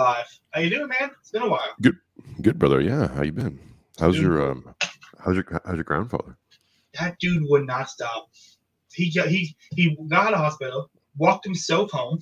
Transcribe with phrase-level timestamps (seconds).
[0.00, 0.40] alive.
[0.50, 1.10] How you doing, man?
[1.20, 1.74] It's been a while.
[1.80, 1.96] Good,
[2.40, 2.80] good brother.
[2.80, 3.58] Yeah, how you been?
[3.98, 4.74] How's your um,
[5.22, 6.36] how's your how's your grandfather?
[6.98, 8.30] That dude would not stop.
[8.92, 12.18] He got, he he got out of hospital, walked himself home,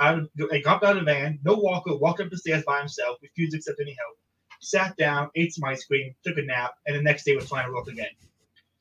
[0.00, 0.28] out of,
[0.64, 3.58] got out of the van, no walker, walked up the stairs by himself, refused to
[3.58, 4.16] accept any help.
[4.60, 7.72] Sat down, ate some ice cream, took a nap, and the next day was flying
[7.72, 8.10] work again.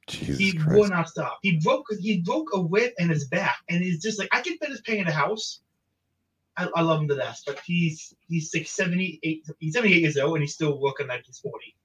[0.07, 0.79] Jesus he Christ.
[0.79, 1.39] would not stop.
[1.41, 4.57] He broke he broke a rib in his back, and he's just like I can
[4.57, 5.61] finish paying the house.
[6.57, 10.35] I, I love him to death, but he's he's like 78, he's 78 years old,
[10.35, 11.75] and he's still working like he's 40.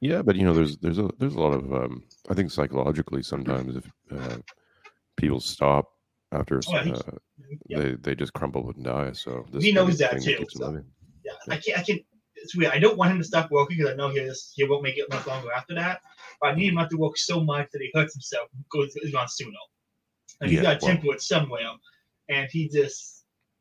[0.00, 3.22] Yeah, but you know, there's there's a there's a lot of um, I think psychologically
[3.22, 4.36] sometimes if uh,
[5.16, 5.88] people stop
[6.32, 7.00] after Oh, uh,
[7.68, 7.78] Yeah.
[7.78, 9.12] they they just crumble and die.
[9.12, 10.66] So this He knows that too, him so.
[10.66, 10.84] living.
[11.24, 11.78] Yeah, I can't.
[11.78, 12.02] I can't
[12.36, 12.72] It's weird.
[12.72, 14.98] I don't want him to stop working because I know he just, he won't make
[14.98, 16.00] it much longer after that.
[16.40, 18.48] But I need him not to work so much that he hurts himself.
[18.70, 19.52] Goes is on Suno.
[20.40, 21.70] And he's Yeah, got a well- temper somewhere,
[22.28, 23.13] and he just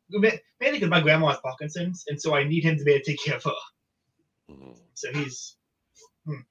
[0.10, 3.12] mainly because my grandma has Parkinson's, and so I need him to be able to
[3.12, 3.52] take care of her.
[4.52, 4.78] Mhm.
[4.94, 5.56] So he's.
[6.26, 6.42] Hmm.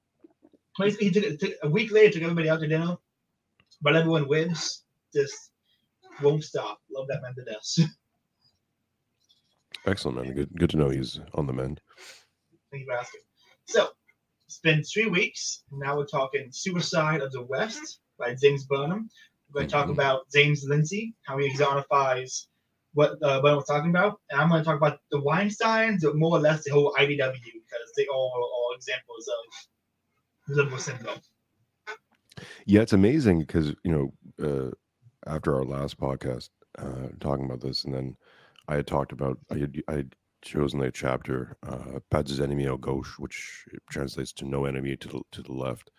[0.99, 2.13] He, took, it- took a week later.
[2.13, 2.97] Took everybody out to dinner,
[3.81, 4.83] but everyone wins.
[5.13, 5.51] Just
[6.21, 6.79] won't stop.
[6.91, 7.89] Love that man to death.
[9.85, 10.33] Excellent, man.
[10.35, 11.81] Good good to know he's on the mend.
[12.71, 13.21] Thank you for asking.
[13.65, 13.89] So,
[14.47, 15.63] it's been three weeks.
[15.71, 19.09] Now we're talking Suicide of the West by James Burnham.
[19.51, 19.93] We're going to talk Mhm.
[19.93, 22.47] about James Lindsay, how he exonifies
[22.93, 24.19] what uh, Burnham was talking about.
[24.29, 27.91] And I'm going to talk about the Weinsteins, more or less the whole IDW, because
[27.97, 31.19] they all are all examples of liberal syndrome.
[32.65, 34.13] Yeah, it's amazing because you know
[34.43, 34.71] uh,
[35.27, 38.15] after our last podcast uh, talking about this, and then
[38.67, 42.67] I had talked about I had I had chosen the chapter uh, "Pas des ennemis
[42.67, 45.91] à gauche," which translates to "No enemy to the to the left,"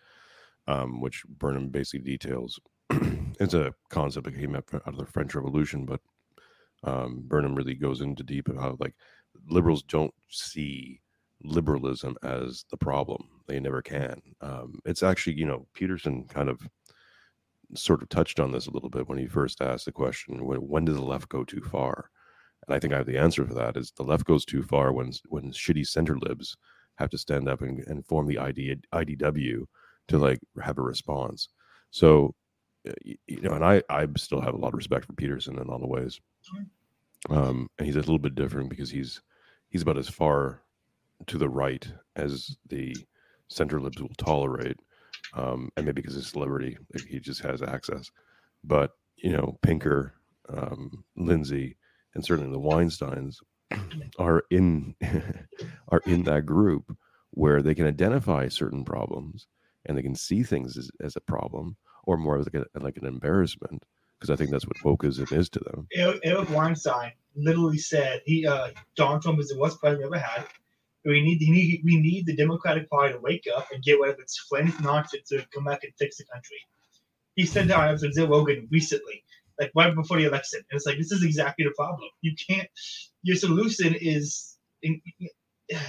[0.67, 2.59] um, which Burnham basically details.
[3.39, 6.01] it's a concept that came out of the French Revolution, but
[6.85, 8.95] um, Burnham really goes into deep about like
[9.49, 11.01] liberals don't see
[11.43, 13.27] liberalism as the problem.
[13.47, 14.21] They never can.
[14.41, 16.61] Um, it's actually, you know, Peterson kind of
[17.75, 20.59] sort of touched on this a little bit when he first asked the question, when,
[20.59, 22.09] when does the left go too far?
[22.67, 24.91] And I think I have the answer for that is the left goes too far
[24.91, 26.57] when when shitty center libs
[26.97, 29.65] have to stand up and, and form the ID, IDW
[30.07, 31.49] to like have a response.
[31.91, 32.33] So,
[33.03, 35.71] you know, and I, I still have a lot of respect for Peterson in a
[35.71, 36.19] lot of ways.
[37.29, 39.21] Um, and he's a little bit different because he's
[39.69, 40.61] he's about as far
[41.27, 42.95] to the right as the
[43.47, 44.77] center libs will tolerate,
[45.33, 48.11] um, and maybe because he's celebrity, he just has access.
[48.63, 50.13] But you know, Pinker,
[50.49, 51.77] um, Lindsay,
[52.13, 53.41] and certainly the Weinstein's
[54.19, 54.95] are in
[55.89, 56.95] are in that group
[57.31, 59.47] where they can identify certain problems
[59.85, 61.75] and they can see things as, as a problem
[62.05, 63.83] or more like, a, like an embarrassment
[64.19, 65.87] because I think that's what wokeism is to them.
[65.93, 70.45] Eric, Weinstein literally said he uh, Donald Trump is the worst president we ever had.
[71.03, 74.13] We need, we need we need the Democratic Party to wake up and get rid
[74.13, 76.57] of its friend nonsense to come back and fix the country.
[77.35, 79.23] He said that on episode Joe Rogan recently,
[79.59, 80.61] like right before the election.
[80.71, 82.09] And it's like this is exactly the problem.
[82.21, 82.69] You can't.
[83.23, 84.57] Your solution is.
[84.81, 85.01] In,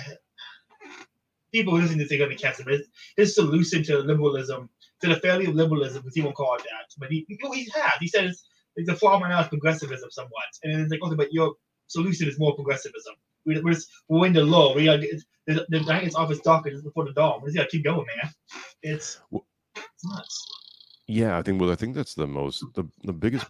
[1.53, 2.83] people listening to this are going
[3.17, 4.69] his solution to liberalism,
[5.03, 7.71] to the failure of liberalism, because he won't call it that, but he he, he
[7.75, 7.93] has.
[8.01, 8.45] He said it's,
[8.77, 11.55] it's a flaw now is progressivism somewhat, and it's like okay, but your
[11.89, 13.15] solution is more progressivism.
[13.45, 14.75] We, we're just, we're in the law.
[14.75, 17.41] We are the the night is office darker just before the dawn.
[17.43, 18.31] We just gotta keep going, man.
[18.83, 19.47] It's Well-
[19.77, 20.47] it's nuts.
[21.07, 21.61] Yeah, I think.
[21.61, 23.47] Well, I think that's the most the the biggest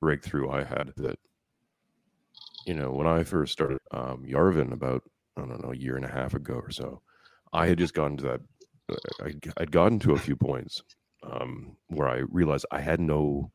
[0.00, 1.18] breakthrough I had that.
[2.64, 5.02] You know, when I first started um, Yarvin about
[5.36, 7.02] I don't know a year and a half ago or so,
[7.52, 8.40] I had just gotten to that.
[9.56, 10.82] I'd gotten to a few points
[11.22, 13.50] um, where I realized I had no,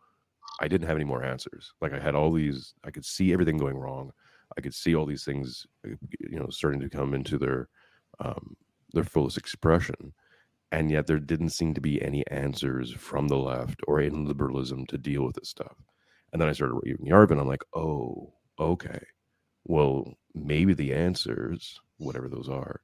[0.59, 1.73] I didn't have any more answers.
[1.81, 4.11] Like I had all these, I could see everything going wrong.
[4.57, 7.69] I could see all these things, uh, you know, starting to come into their
[8.19, 8.55] um,
[8.93, 10.13] their fullest expression
[10.71, 14.85] and yet there didn't seem to be any answers from the left or in liberalism
[14.87, 15.75] to deal with this stuff.
[16.31, 17.39] And then I started reading Yarvin.
[17.39, 18.99] I'm like, oh, okay.
[19.65, 22.81] Well, maybe the answers, whatever those are,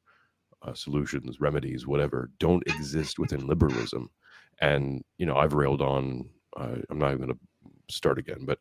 [0.62, 4.09] uh, solutions, remedies, whatever, don't exist within liberalism.
[4.59, 6.30] And you know, I've railed on.
[6.56, 8.59] Uh, I'm not even going to start again, but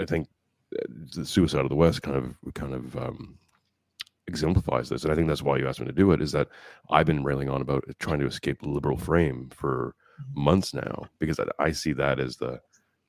[0.00, 0.28] I think
[0.76, 3.38] uh, the suicide of the West kind of kind of um,
[4.28, 6.22] exemplifies this, and I think that's why you asked me to do it.
[6.22, 6.48] Is that
[6.90, 9.94] I've been railing on about trying to escape the liberal frame for
[10.32, 12.60] months now because I, I see that as the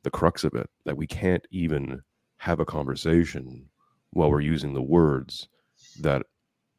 [0.04, 2.02] the crux of it that we can't even
[2.38, 3.70] have a conversation
[4.12, 5.48] while we're using the words
[6.00, 6.24] that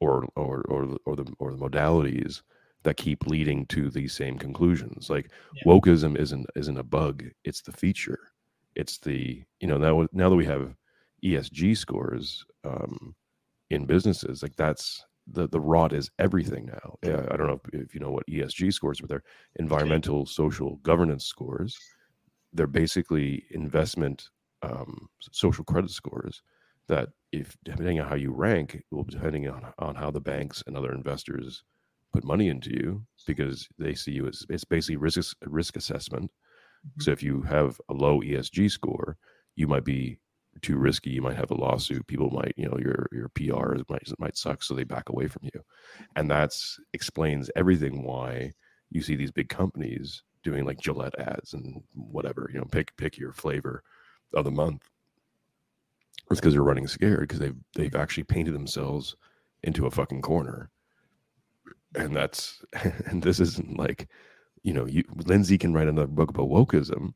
[0.00, 2.42] or or or or the or the modalities
[2.82, 5.10] that keep leading to these same conclusions.
[5.10, 5.62] Like Yeah.
[5.66, 8.32] wokeism isn't isn't a bug; it's the feature.
[8.74, 10.76] It's the you know now now that we have
[11.24, 13.14] ESG scores um,
[13.70, 14.42] in businesses.
[14.42, 16.96] Like that's the the rot is everything now.
[17.04, 19.24] Uh, I don't know if, if, you know what ESG scores, but they're
[19.56, 21.78] environmental, social governance scores.
[22.52, 24.30] They're basically investment
[24.62, 26.42] um, social credit scores
[26.88, 30.76] that, if depending on how you rank, will depending on on how the banks and
[30.76, 31.62] other investors
[32.12, 36.30] put money into you because they see you as it's basically risk risk assessment.
[36.86, 37.02] Mm-hmm.
[37.02, 39.16] So if you have a low ESG score,
[39.56, 40.18] you might be
[40.62, 41.10] too risky.
[41.10, 42.06] You might have a lawsuit.
[42.06, 45.42] People might, you know, your your PR might might suck, so they back away from
[45.44, 45.60] you,
[46.14, 48.52] and that's explains everything why
[48.90, 52.48] you see these big companies doing like Gillette ads and whatever.
[52.52, 53.82] You know, pick pick your flavor
[54.34, 54.88] of the month.
[56.30, 59.16] It's because they're running scared because they've they've actually painted themselves
[59.62, 60.70] into a fucking corner,
[61.94, 62.62] and that's
[63.06, 64.08] and this isn't like,
[64.62, 67.14] you know, you Lindsay can write another book about wokeism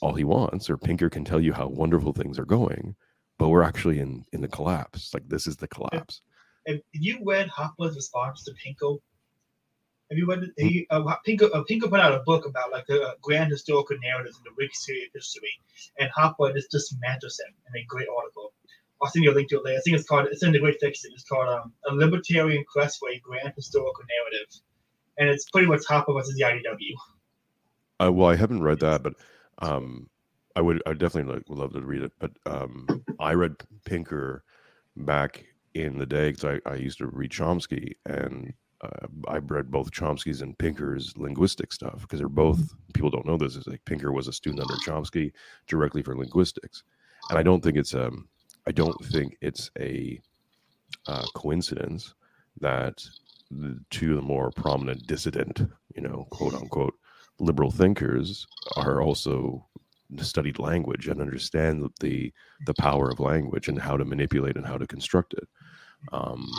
[0.00, 2.94] all he wants, or Pinker can tell you how wonderful things are going,
[3.38, 5.12] but we're actually in in the collapse.
[5.12, 6.22] Like this is the collapse.
[6.66, 8.96] Have you read Hoppe's response to Pinker?
[10.10, 11.48] Have you read he, uh, Pinker?
[11.54, 14.62] Uh, Pinker put out a book about like the uh, grand historical narratives in the
[14.62, 15.52] Wikipedia history,
[16.00, 18.52] and Hoppe just dismantles them in a great article.
[19.00, 19.78] I'll send you a link to it later.
[19.78, 21.12] I think it's called it's in the Great Fiction.
[21.14, 24.52] It's called um, a libertarian quest for a grand historical narrative,
[25.16, 28.04] and it's pretty much Hoppe versus the IDW.
[28.04, 29.14] Uh, well, I haven't read that, but
[29.58, 30.08] um,
[30.56, 32.88] I would I definitely would love to read it, but um,
[33.20, 33.54] I read
[33.84, 34.42] Pinker
[34.96, 38.52] back in the day because I, I used to read Chomsky and
[38.82, 42.92] uh, I read both Chomsky's and Pinker's linguistic stuff because they're both mm-hmm.
[42.94, 45.32] people don't know this is like Pinker was a student under Chomsky
[45.66, 46.82] directly for linguistics,
[47.28, 48.28] and I don't think it's um
[48.66, 50.20] I don't think it's a
[51.06, 52.14] uh, coincidence
[52.60, 53.02] that
[53.50, 55.60] the two of the more prominent dissident,
[55.94, 56.94] you know, quote unquote,
[57.38, 58.46] liberal thinkers
[58.76, 59.66] are also
[60.18, 62.32] studied language and understand the
[62.66, 65.48] the power of language and how to manipulate and how to construct it.
[66.12, 66.50] Um,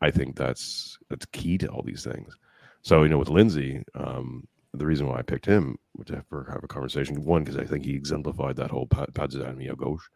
[0.00, 2.34] I think that's that's key to all these things.
[2.82, 6.64] So you know, with Lindsay, um, the reason why I picked him to have, have
[6.64, 10.08] a conversation one because I think he exemplified that whole Padzanami gauche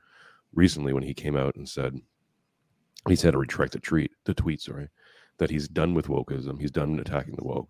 [0.53, 1.99] recently when he came out and said
[3.09, 4.89] he's had to retract the tweet, the tweet, sorry,
[5.39, 6.61] that he's done with wokeism.
[6.61, 7.69] He's done attacking the woke.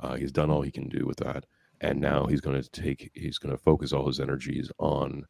[0.00, 1.44] Uh, he's done all he can do with that
[1.82, 5.26] and now he's going to take he's going to focus all his energies on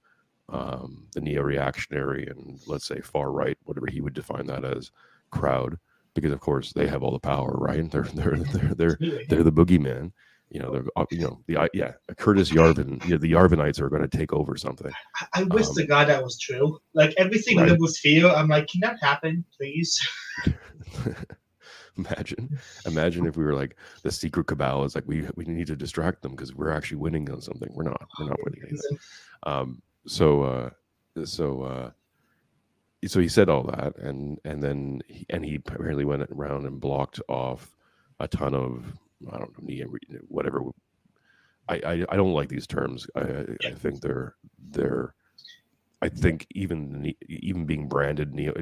[0.51, 4.91] um, the neo-reactionary and let's say far right, whatever he would define that as,
[5.31, 5.79] crowd,
[6.15, 7.91] because of course they have all the power, right?
[7.91, 8.99] They're they're they're they're
[9.29, 10.13] they're the boogeyman.
[10.51, 13.03] You know, they're uh, you know the yeah Curtis Yarvin.
[13.05, 14.93] You know, the Yarvinites are going to take over something.
[15.17, 16.79] I, I wish um, to God that was true.
[16.93, 17.79] Like everything right.
[17.79, 20.07] was fear, I'm like, can that happen, please?
[21.99, 25.77] imagine imagine if we were like the secret cabal is like we we need to
[25.77, 28.99] distract them because we're actually winning on something we're not we're not winning anything
[29.43, 30.71] um so uh
[31.25, 31.91] so uh
[33.07, 36.81] so he said all that and and then he, and he apparently went around and
[36.81, 37.77] blocked off
[38.21, 38.99] a ton of
[39.33, 40.63] i don't know whatever
[41.69, 44.37] i i, I don't like these terms i i think they're
[44.71, 45.15] they're
[46.03, 48.53] I think even even being branded neo,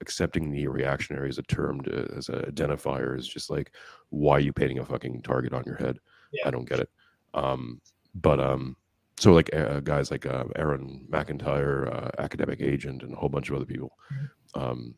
[0.00, 3.72] accepting neo-reactionary as a term to, as an identifier is just like,
[4.08, 5.98] why are you painting a fucking target on your head?
[6.32, 6.48] Yeah.
[6.48, 6.90] I don't get it.
[7.34, 7.82] Um,
[8.14, 8.74] but um,
[9.18, 13.50] so like uh, guys like uh, Aaron McIntire, uh, academic agent, and a whole bunch
[13.50, 14.60] of other people, mm-hmm.
[14.60, 14.94] um,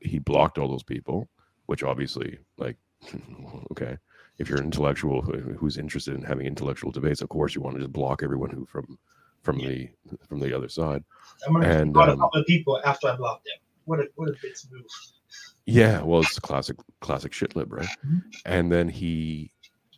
[0.00, 1.28] he blocked all those people,
[1.66, 2.76] which obviously like,
[3.72, 3.96] okay,
[4.38, 7.80] if you're an intellectual who's interested in having intellectual debates, of course you want to
[7.80, 8.98] just block everyone who from
[9.42, 9.68] from yeah.
[9.68, 9.88] the
[10.28, 11.02] from the other side.
[11.46, 13.58] I'm gonna and um, a couple of people after I blocked them.
[13.84, 14.84] What a what a bitch move.
[15.66, 17.86] Yeah, well, it's classic classic shit lib, right?
[18.04, 18.18] Mm-hmm.
[18.46, 19.52] And then he,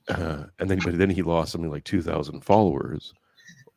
[0.08, 3.12] uh, and then but then he lost something like two thousand followers.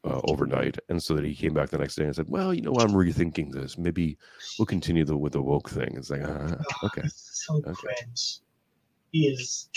[0.04, 2.62] Uh, overnight, and so that he came back the next day and said, "Well, you
[2.62, 3.78] know, I'm rethinking this.
[3.78, 4.18] Maybe
[4.58, 7.74] we'll continue the with the woke thing." It's like, uh, okay, so okay.
[7.74, 8.40] cringe.
[9.12, 9.70] He is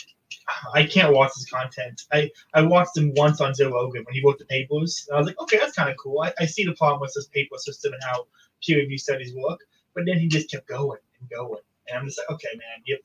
[0.75, 2.03] I can't watch his content.
[2.13, 5.07] I, I watched him once on Joe Rogan when he wrote the papers.
[5.09, 6.21] And I was like, okay, that's kind of cool.
[6.21, 8.27] I, I see the problem with this paper system and how
[8.65, 9.61] peer review studies work.
[9.95, 11.61] But then he just kept going and going.
[11.89, 12.99] And I'm just like, okay, man, you're,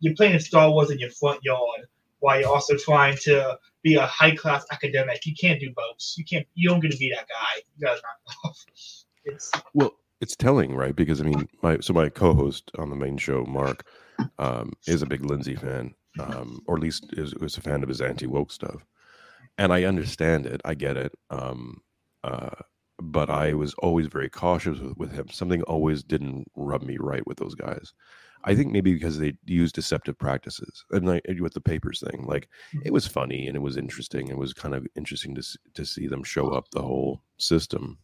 [0.00, 1.86] you're playing Star Wars in your front yard
[2.20, 5.26] while you're also trying to be a high class academic.
[5.26, 5.96] You can't do both.
[6.16, 6.46] You can't.
[6.54, 7.62] You don't get to be that guy.
[7.76, 8.64] You gotta knock off.
[9.24, 10.94] It's well, it's telling, right?
[10.94, 13.86] Because I mean, my so my co-host on the main show, Mark,
[14.38, 17.88] um, is a big Lindsay fan, um, or at least is, was a fan of
[17.88, 18.84] his anti woke stuff.
[19.58, 20.60] And I understand it.
[20.64, 21.12] I get it.
[21.28, 21.82] Um,
[22.24, 22.50] uh,
[23.02, 25.28] but I was always very cautious with, with, him.
[25.30, 27.92] Something always didn't rub me right with those guys.
[28.44, 32.48] I think maybe because they use deceptive practices, and like with the papers thing, like
[32.72, 32.92] it mm-hmm.
[32.92, 34.28] was funny and it was interesting.
[34.28, 35.42] It was kind of interesting to
[35.74, 37.98] to see them show up the whole system.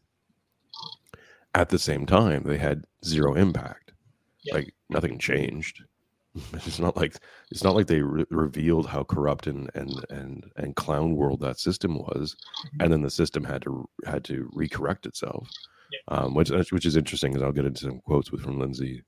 [1.54, 3.92] at the same time, they had zero impact.
[4.42, 4.54] Yeah.
[4.56, 5.82] Like nothing changed.
[6.52, 7.16] It's not like
[7.50, 11.58] it's not like they re- revealed how corrupt and and and and clown world that
[11.58, 12.82] system was, Mhm.
[12.84, 15.48] and then the system had to had to recorrect itself.
[15.92, 16.18] Yeah.
[16.18, 19.02] Um, which which is interesting, because I'll get into some quotes with from Lindsay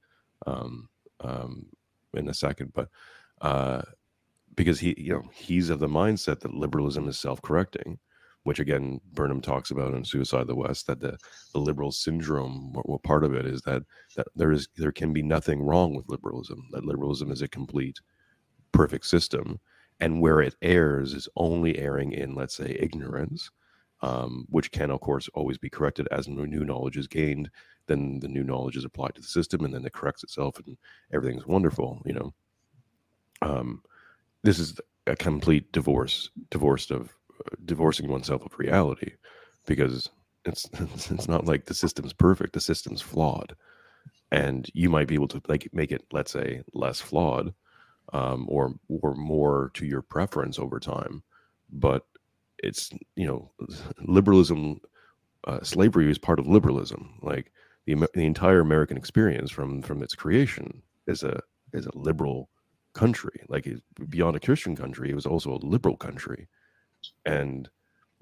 [0.47, 0.89] um,
[1.21, 1.67] um,
[2.15, 2.89] in a second, but
[3.41, 3.83] uh,
[4.55, 7.99] because he you know he's of the mindset that liberalism is self correcting,
[8.43, 11.19] which again Burnham talks about in Suicide of the West that the
[11.53, 13.83] the liberal syndrome, what, what part of it is that
[14.17, 16.67] that there is there can be nothing wrong with liberalism.
[16.73, 17.99] That liberalism is a complete,
[18.73, 19.61] perfect system,
[20.01, 23.51] and where it errs is only erring in, let's say, ignorance,
[24.01, 27.51] um, which can of course always be corrected as new knowledge is gained.
[27.87, 30.77] Then the new knowledge is applied to the system, and then it corrects itself, and
[31.13, 32.03] everything's wonderful.
[32.05, 32.35] You know,
[33.43, 33.83] um,
[34.43, 37.15] this is a complete divorce, divorced of
[37.47, 39.13] uh, divorcing oneself of reality,
[39.67, 40.11] because
[40.45, 40.69] it's
[41.11, 42.53] it's not like the system's perfect.
[42.53, 43.57] The system's flawed,
[44.31, 47.55] and you might be able to like make it, let's say, less flawed,
[48.13, 51.23] um, or or more to your preference over time.
[51.71, 52.07] But
[52.63, 53.51] it's you know,
[54.03, 54.81] liberalism,
[55.45, 57.19] uh, slavery is part of liberalism.
[57.23, 57.53] Like
[57.87, 61.41] the the entire American experience from from its creation is a
[61.73, 62.49] is a liberal
[62.95, 63.41] country.
[63.49, 66.49] Like it, beyond a Christian country, it was also a liberal country.
[67.25, 67.69] And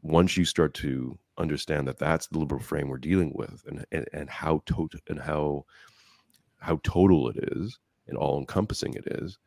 [0.02, 4.06] once you start to understand that that's the liberal frame we're dealing with, and and,
[4.12, 5.64] and how total and how
[6.58, 7.78] how total it is
[8.08, 9.38] and all encompassing it is,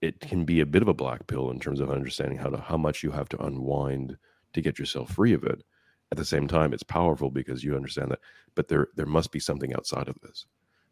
[0.00, 2.58] it can be a bit of a black pill in terms of understanding how to
[2.58, 4.16] how much you have to unwind
[4.52, 5.62] to get yourself free of it.
[6.10, 8.20] At the same time, it's powerful because you understand that,
[8.54, 10.46] but there there must be something outside of this.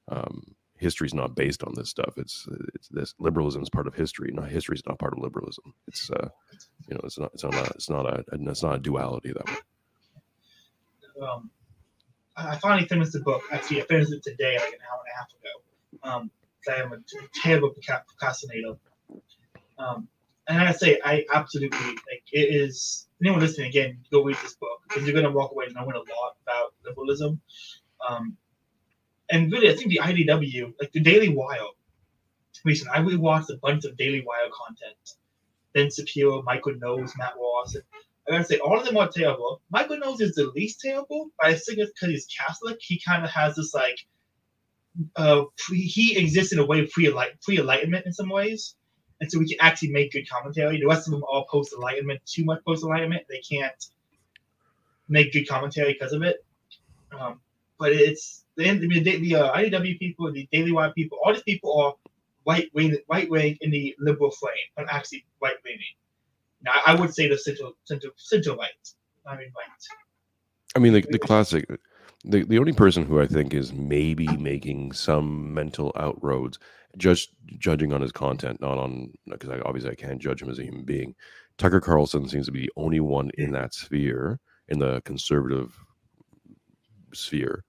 [0.08, 2.14] Um, history's not based on this stuff.
[2.16, 4.30] It's it's this liberalism is part of history.
[4.32, 5.74] Not history is not part of liberalism.
[5.88, 6.28] It's uh,
[6.88, 9.46] you know, it's not it's not a, it's not a it's not a duality that
[9.46, 9.56] way.
[11.22, 11.50] um,
[12.36, 13.42] I finally finished the book.
[13.50, 15.50] Actually, I finished it today, like an hour and a half ago.
[16.02, 16.30] Um,
[16.68, 16.98] I am a
[17.42, 18.76] terrible procrastinator.
[19.78, 20.09] Um,
[20.49, 23.09] and I say, I absolutely like it is.
[23.21, 26.37] Anyone listening again, go read this book because you're gonna walk away knowing a lot
[26.42, 27.40] about liberalism.
[28.09, 28.37] Um,
[29.30, 31.59] and really, I think the IDW, like the Daily Wire,
[32.64, 34.97] recently I rewatched a bunch of Daily Wire content.
[35.75, 37.75] Ben Shapiro, Michael Knowles, Matt Walsh,
[38.26, 39.62] I gotta say, all of them are terrible.
[39.71, 42.78] Michael Knowles is the least terrible, but I think it's because he's Catholic.
[42.80, 43.99] He kind of has this like,
[45.14, 48.75] uh, pre, he exists in a way pre pre enlightenment in some ways,
[49.20, 50.78] and so we can actually make good commentary.
[50.78, 53.25] The rest of them are post enlightenment, too much post enlightenment.
[53.28, 53.87] They can't
[55.08, 56.44] make good commentary because of it.
[57.18, 57.40] Um,
[57.78, 61.42] but it's the I the, the uh, IDW people, the Daily Wire people, all these
[61.42, 61.94] people are
[62.46, 65.80] right wing, right wing in the liberal frame, and actually right leaning.
[66.62, 68.70] Now, I would say the central, center, central right.
[69.26, 69.68] I mean, right.
[70.75, 71.68] I mean, the, the classic,
[72.25, 76.58] the, the only person who I think is maybe making some mental outroads,
[76.96, 80.58] just judging on his content, not on because I, obviously I can't judge him as
[80.58, 81.14] a human being.
[81.58, 85.78] Tucker Carlson seems to be the only one in that sphere, in the conservative
[87.12, 87.64] sphere,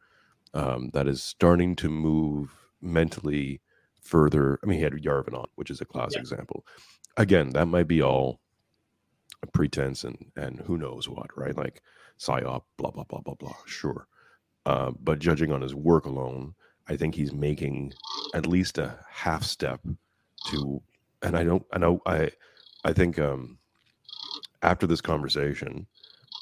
[0.54, 3.62] um, that is starting to move mentally
[4.02, 4.60] further.
[4.64, 6.22] I mean, he had Yarvin on, which is a classic Yeah.
[6.22, 6.66] example.
[7.18, 8.40] Again, that might be all
[9.44, 11.56] a pretense and and who knows what, right?
[11.56, 11.82] Like
[12.20, 13.56] psyop, blah blah blah blah blah.
[13.66, 14.08] Sure,
[14.66, 16.56] uh, but judging on his work alone,
[16.90, 17.94] I think he's making
[18.34, 19.82] at least a half step
[20.48, 20.82] to.
[21.22, 21.66] And I don't.
[21.72, 22.02] I know.
[22.06, 22.32] I.
[22.86, 23.58] I think um,
[24.62, 25.88] after this conversation,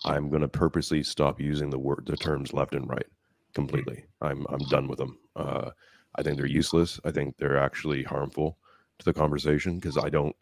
[0.03, 3.07] I'm going to purposely stop using the word, the terms left and right
[3.53, 4.05] completely.
[4.21, 4.45] I'm.
[4.49, 5.17] I'm done with them.
[5.35, 5.71] Uh,
[6.15, 6.99] I think they're useless.
[7.05, 8.57] I think they're actually harmful
[8.99, 10.35] to the conversation because I don't.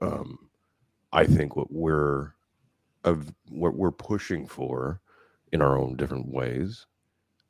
[0.00, 0.38] Um,
[1.12, 2.32] I think what we're
[3.04, 5.00] of what we're pushing for
[5.52, 6.86] in our own different ways,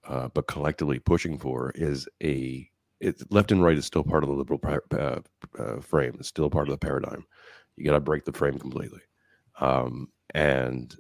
[0.07, 2.69] uh, but collectively pushing for is a
[3.01, 4.61] it's left and right is still part of the liberal
[4.93, 5.19] uh,
[5.59, 6.17] uh, frame.
[6.21, 7.27] It's still part of the paradigm.
[7.77, 9.01] You got to break the frame completely,
[9.61, 10.95] um, and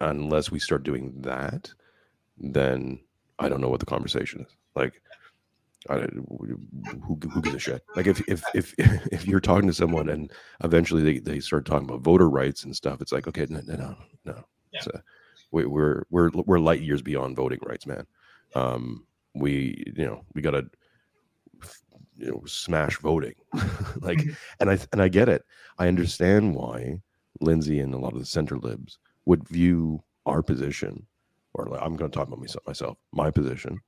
[0.00, 1.70] unless we start doing that,
[2.38, 3.00] then
[3.38, 4.56] I don't know what the conversation is.
[4.74, 4.94] Like,
[5.90, 6.58] I, who,
[7.32, 7.82] who gives a shit?
[7.96, 10.30] Like, if if if if you're talking to someone and
[10.62, 13.76] eventually they, they start talking about voter rights and stuff, it's like, okay, no, no,
[13.76, 14.44] no, no.
[14.72, 14.80] Yeah.
[14.80, 15.00] So
[15.50, 18.06] we, we're we're we're light years beyond voting rights, man.
[18.54, 20.66] Um, we you know we gotta
[22.16, 23.34] you know smash voting,
[24.00, 24.20] like,
[24.60, 25.44] and I and I get it.
[25.78, 27.00] I understand why
[27.40, 31.06] Lindsay and a lot of the center libs would view our position,
[31.54, 33.80] or like, I'm going to talk about myself, myself, my position,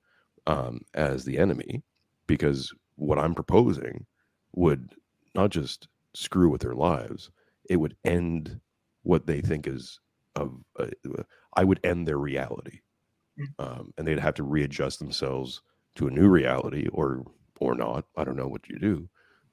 [0.47, 1.83] um, as the enemy,
[2.26, 4.06] because what I'm proposing
[4.54, 4.94] would
[5.35, 7.30] not just screw with their lives,
[7.68, 8.61] it would end
[9.02, 10.00] what they think is
[10.37, 10.54] of.
[10.78, 10.87] Uh,
[11.56, 12.80] I would end their reality.
[13.59, 15.62] Um, and they'd have to readjust themselves
[15.97, 17.25] to a new reality, or
[17.61, 18.07] or not.
[18.17, 19.09] I don't know what you do,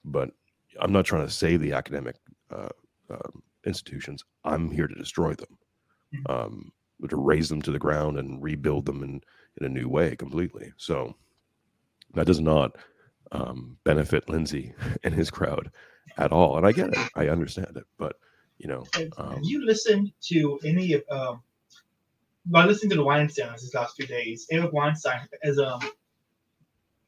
[0.05, 0.31] but
[0.79, 2.15] I'm not trying to save the academic
[2.49, 2.69] uh,
[3.09, 4.23] um, institutions.
[4.43, 5.57] I'm here to destroy them,
[6.13, 6.29] Mhm.
[6.29, 6.73] um,
[7.09, 9.21] to raise them to the ground and rebuild them in
[9.59, 10.71] in a new way completely.
[10.77, 11.15] So
[12.13, 12.77] that does not
[13.31, 14.73] um, benefit Lindsay
[15.03, 15.71] and his crowd
[16.17, 16.57] at all.
[16.57, 17.09] And I get it.
[17.15, 17.85] I understand it.
[17.97, 18.17] But,
[18.57, 21.43] you know, Have, um, have you listened to any of um
[22.45, 25.79] by listening to the Weinstein these last few days, Eric Weinstein is um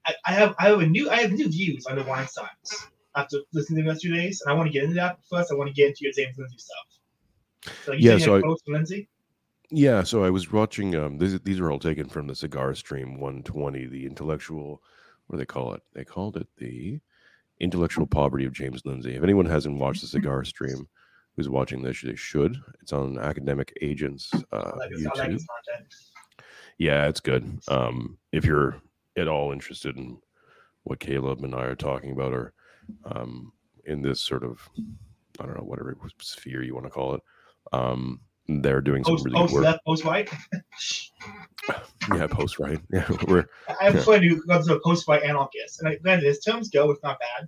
[0.06, 3.38] I, I have I have a new I have new views on the Weinsteins after
[3.54, 5.18] listening to the last few days, and I want to get into that.
[5.30, 7.74] First I want to get into your James Lindsay stuff.
[7.86, 9.08] So Yeah, yeah, so I- Lindsay?
[9.70, 10.04] yeah.
[10.04, 13.86] So I was watching, um, these, these are all taken from the Cigar Stream 120,
[13.86, 14.82] the intellectual,
[15.28, 15.82] what do they call it?
[15.94, 17.00] They called it the
[17.60, 19.16] intellectual poverty of James Lindsay.
[19.16, 20.88] If anyone hasn't watched the Cigar Stream,
[21.36, 22.58] who's watching this, they should.
[22.82, 25.18] It's on Academic Agents uh, like, YouTube.
[25.18, 25.94] like his content.
[26.78, 27.60] Yeah, it's good.
[27.68, 28.82] Um, if you're
[29.18, 30.18] at all interested in
[30.84, 32.54] what Caleb and I are talking about, or
[33.06, 33.54] um,
[33.86, 34.70] in this sort of,
[35.40, 37.22] I don't know, whatever sphere you want to call it,
[37.72, 39.66] um, they're doing some Post, really post good work.
[39.66, 40.30] left, post right.
[42.14, 42.80] Yeah, post right.
[42.92, 43.46] Yeah, we're
[43.80, 46.70] I have a friend who to a post right anarchist, and I, granted, his terms
[46.70, 47.48] go, it's not bad.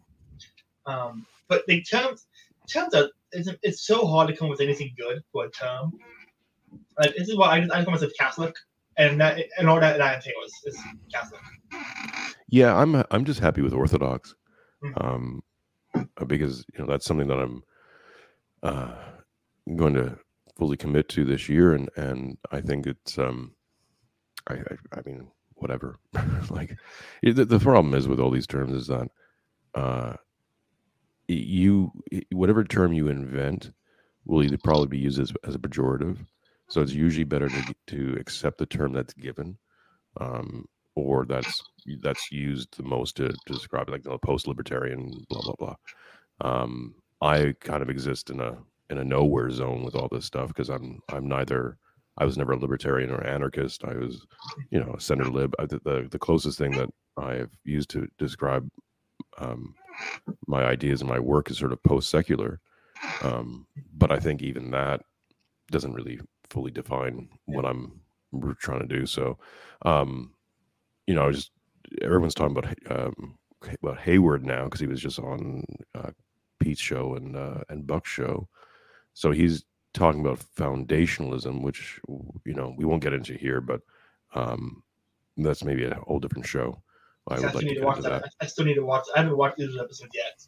[0.85, 2.25] Um, but the terms
[2.69, 5.91] terms are it's, it's so hard to come up with anything good for a term.
[6.99, 8.55] Like this is why I just I come as a Catholic,
[8.97, 10.77] and that and all that that entails is
[11.13, 11.41] Catholic.
[12.49, 12.75] yeah.
[12.75, 14.35] I'm I'm just happy with Orthodox,
[14.83, 15.03] Mhm.
[15.05, 15.43] um,
[15.95, 17.63] uh, because you know that's something that I'm
[18.63, 18.95] uh,
[19.75, 20.17] going to
[20.57, 23.53] fully commit to this year, and and I think it's um,
[24.47, 25.97] I I, I mean whatever,
[26.49, 26.77] like
[27.23, 29.07] the, the problem is with all these terms is that
[29.73, 30.13] uh,
[31.27, 31.91] you
[32.31, 33.71] whatever term you invent
[34.25, 36.17] will either probably be used as, as a pejorative,
[36.69, 39.57] so it's usually better to to accept the term that's given,
[40.19, 41.63] um, or that's
[42.01, 45.75] that's used the most to, to describe like the post-libertarian blah blah blah.
[46.41, 48.57] Um, I kind of exist in a
[48.89, 51.77] in a nowhere zone with all this stuff because I'm I'm neither
[52.17, 53.83] I was never a libertarian or anarchist.
[53.83, 54.25] I was,
[54.69, 55.53] you know, a center lib.
[55.59, 58.69] I, the the closest thing that I've used to describe
[59.37, 59.73] um,
[60.47, 62.59] my ideas and my work is sort of post secular.
[63.21, 65.01] Um, but I think even that
[65.71, 68.01] doesn't really fully define what I'm
[68.59, 69.05] trying to do.
[69.05, 69.37] So,
[69.83, 70.33] um,
[71.07, 71.51] you know, I just
[72.01, 73.37] everyone's talking about um,
[73.81, 76.11] about Hayward now because he was just on uh,
[76.59, 78.47] Pete's show and uh, and Buck's show.
[79.13, 81.99] So he's talking about foundationalism, which
[82.45, 83.81] you know we won't get into here, but
[84.33, 84.83] um,
[85.37, 86.81] that's maybe a whole different show.
[87.27, 88.21] I would still like need to watch that.
[88.23, 88.33] that.
[88.41, 89.05] I still need to watch.
[89.15, 90.41] I haven't watched these episodes yet.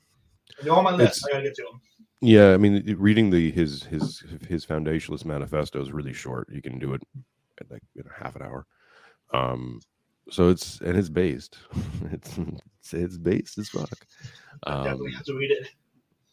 [0.61, 1.17] They're on my list.
[1.17, 1.81] It's- I gotta get to them.
[2.19, 6.49] Yeah, I mean, reading the his his his foundationalist manifesto is really short.
[6.51, 7.01] You can do it
[7.61, 8.65] at like in half an hour.
[9.33, 9.81] Um,
[10.31, 11.57] so it's and it's based.
[12.11, 13.89] It's it's, it's based as fuck.
[14.63, 15.67] Um, Definitely have to read it.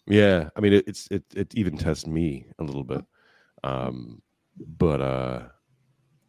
[0.07, 3.05] yeah, I mean, it, it's it it even tests me a little bit.
[3.63, 4.23] Um,
[4.79, 5.43] but uh,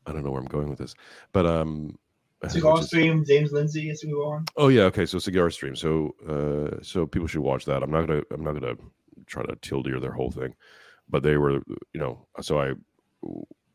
[0.06, 0.96] I don't know where I'm going with this.
[1.32, 1.98] But um,
[2.50, 4.46] Cigar is- Stream, James Lindsay, as we go on.
[4.58, 5.06] Oh yeah, okay.
[5.06, 5.76] So cigar stream.
[5.76, 7.84] So uh, so people should watch that.
[7.84, 8.76] I'm not gonna I'm not gonna
[9.26, 10.54] try to tildeer their whole thing,
[11.10, 12.28] but they were you know.
[12.42, 12.74] So I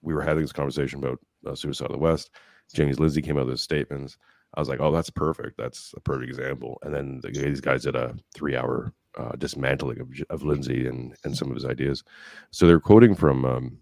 [0.03, 2.31] we were having this conversation about uh, suicide of the West.
[2.73, 4.17] James Lindsay came out with his statements.
[4.55, 5.57] I was like, oh, that's perfect.
[5.59, 6.79] That's a perfect example.
[6.83, 11.15] And then the, these guys did a three hour uh, dismantling of, of Lindsay and
[11.25, 12.03] and some of his ideas.
[12.51, 13.79] So they're quoting from um,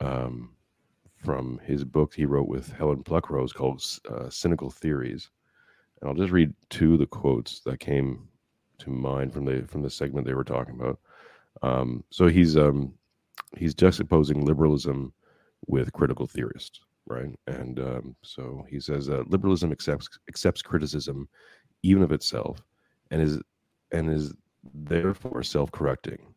[0.00, 0.50] um,
[1.22, 5.30] from his book he wrote with Helen Pluckrose called uh, Cynical Theories.
[6.00, 8.28] And I'll just read two of the quotes that came
[8.78, 10.98] to mind from the from the segment they were talking about.
[11.62, 12.92] Um, so he's um,
[13.56, 15.12] he's juxtaposing liberalism
[15.68, 17.38] with critical theorists, right?
[17.46, 21.28] And um, so he says that liberalism accepts accepts criticism,
[21.82, 22.58] even of itself,
[23.12, 23.38] and is
[23.92, 24.34] and is
[24.74, 26.34] therefore self-correcting.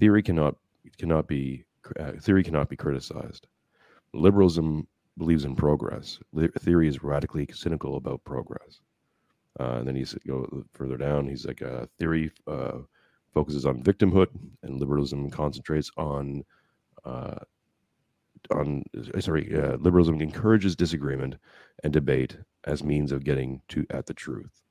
[0.00, 0.56] Theory cannot
[0.98, 1.64] cannot be
[2.00, 3.46] uh, theory cannot be criticized.
[4.16, 4.86] Liberalism
[5.18, 6.18] believes in progress.
[6.32, 8.80] Li- theory is radically cynical about progress.
[9.58, 11.26] Uh, and then he's go further down.
[11.28, 12.78] He's like, uh, theory uh,
[13.32, 14.28] focuses on victimhood,
[14.62, 16.44] and liberalism concentrates on
[17.04, 17.36] uh,
[18.50, 19.54] on uh, sorry.
[19.54, 21.36] Uh, liberalism encourages disagreement
[21.84, 24.62] and debate as means of getting to at the truth.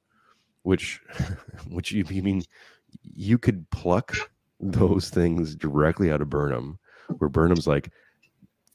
[0.63, 1.01] Which,
[1.69, 2.43] which you mean
[3.01, 4.15] you could pluck
[4.59, 6.79] those things directly out of Burnham,
[7.17, 7.91] where Burnham's like,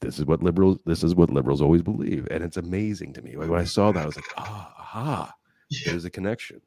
[0.01, 2.27] this is what liberals this is what liberals always believe.
[2.29, 3.35] And it's amazing to me.
[3.35, 5.33] Like when i saw that i was like ah aha
[5.69, 5.91] Yeah.
[5.91, 6.61] there's a connection.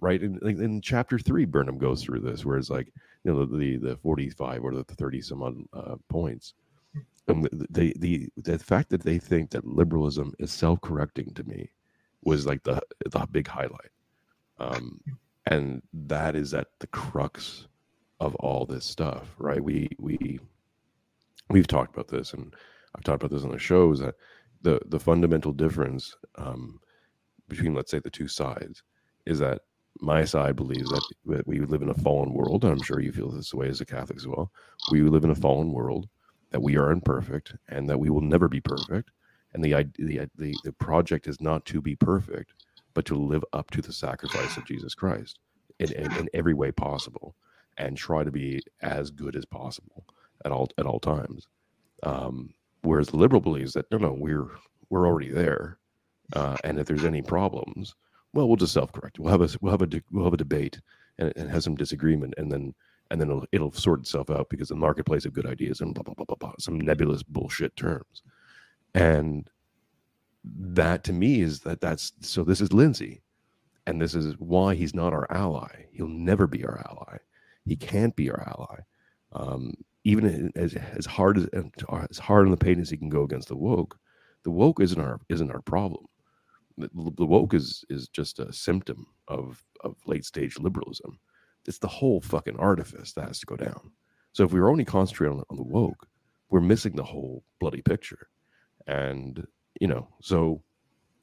[0.00, 0.20] Right?
[0.22, 2.92] In, like, in chapter three burnham goes through this where it's like
[3.24, 6.54] you know the the 45 or the 30 some odd uh, points.
[7.28, 11.70] Um, the, the the fact that they think that liberalism is self-correcting to me
[12.24, 13.92] was like the the big highlight.
[14.58, 15.00] Um,
[15.46, 17.66] and that is at the crux
[18.20, 19.62] of all this stuff right?
[19.62, 20.40] We we
[21.50, 22.54] we've talked about this and
[22.96, 24.14] i've talked about this on the shows that
[24.62, 26.80] the the fundamental difference um,
[27.48, 28.82] between let's say the two sides
[29.26, 29.62] is that
[30.00, 33.12] my side believes that, that we live in a fallen world and i'm sure you
[33.12, 34.52] feel this way as a catholic as well.
[34.92, 36.08] We live in a fallen world
[36.50, 39.10] that we are imperfect and that we will never be perfect
[39.54, 42.54] and the the the, the project is not to be perfect
[42.94, 45.40] but to live up to the sacrifice of jesus christ
[45.80, 47.34] in, in, in every way possible
[47.78, 50.04] and try to be as good as possible
[50.44, 51.46] at all at all times.
[52.02, 54.48] Um, whereas the liberal believes that no no we're
[54.90, 55.78] we're already there
[56.34, 57.94] uh, and if there's any problems
[58.32, 59.18] well we'll just self-correct.
[59.18, 60.80] We'll have a we'll have a we'll have a debate
[61.18, 62.74] and, and have some disagreement and then
[63.10, 66.02] and then it'll, it'll sort itself out because the marketplace of good ideas and blah
[66.02, 68.22] blah blah blah blah some nebulous bullshit terms.
[68.94, 69.48] And
[70.44, 73.22] that to me is that that's so this is lindsay
[73.86, 75.86] and this is why he's not our ally.
[75.92, 77.16] He'll never be our ally.
[77.64, 78.80] He can't be our ally.
[79.32, 79.74] Um,
[80.10, 81.46] even as, as hard as
[82.10, 83.98] as hard on the pain as he can go against the woke
[84.44, 86.04] the woke isn't our isn't our problem
[86.76, 91.18] the, the woke is is just a symptom of of late stage liberalism
[91.68, 93.92] it's the whole fucking artifice that has to go down.
[94.32, 96.08] So if we were only concentrating on, on the woke,
[96.48, 98.28] we're missing the whole bloody picture.
[98.86, 99.46] And
[99.80, 100.62] you know, so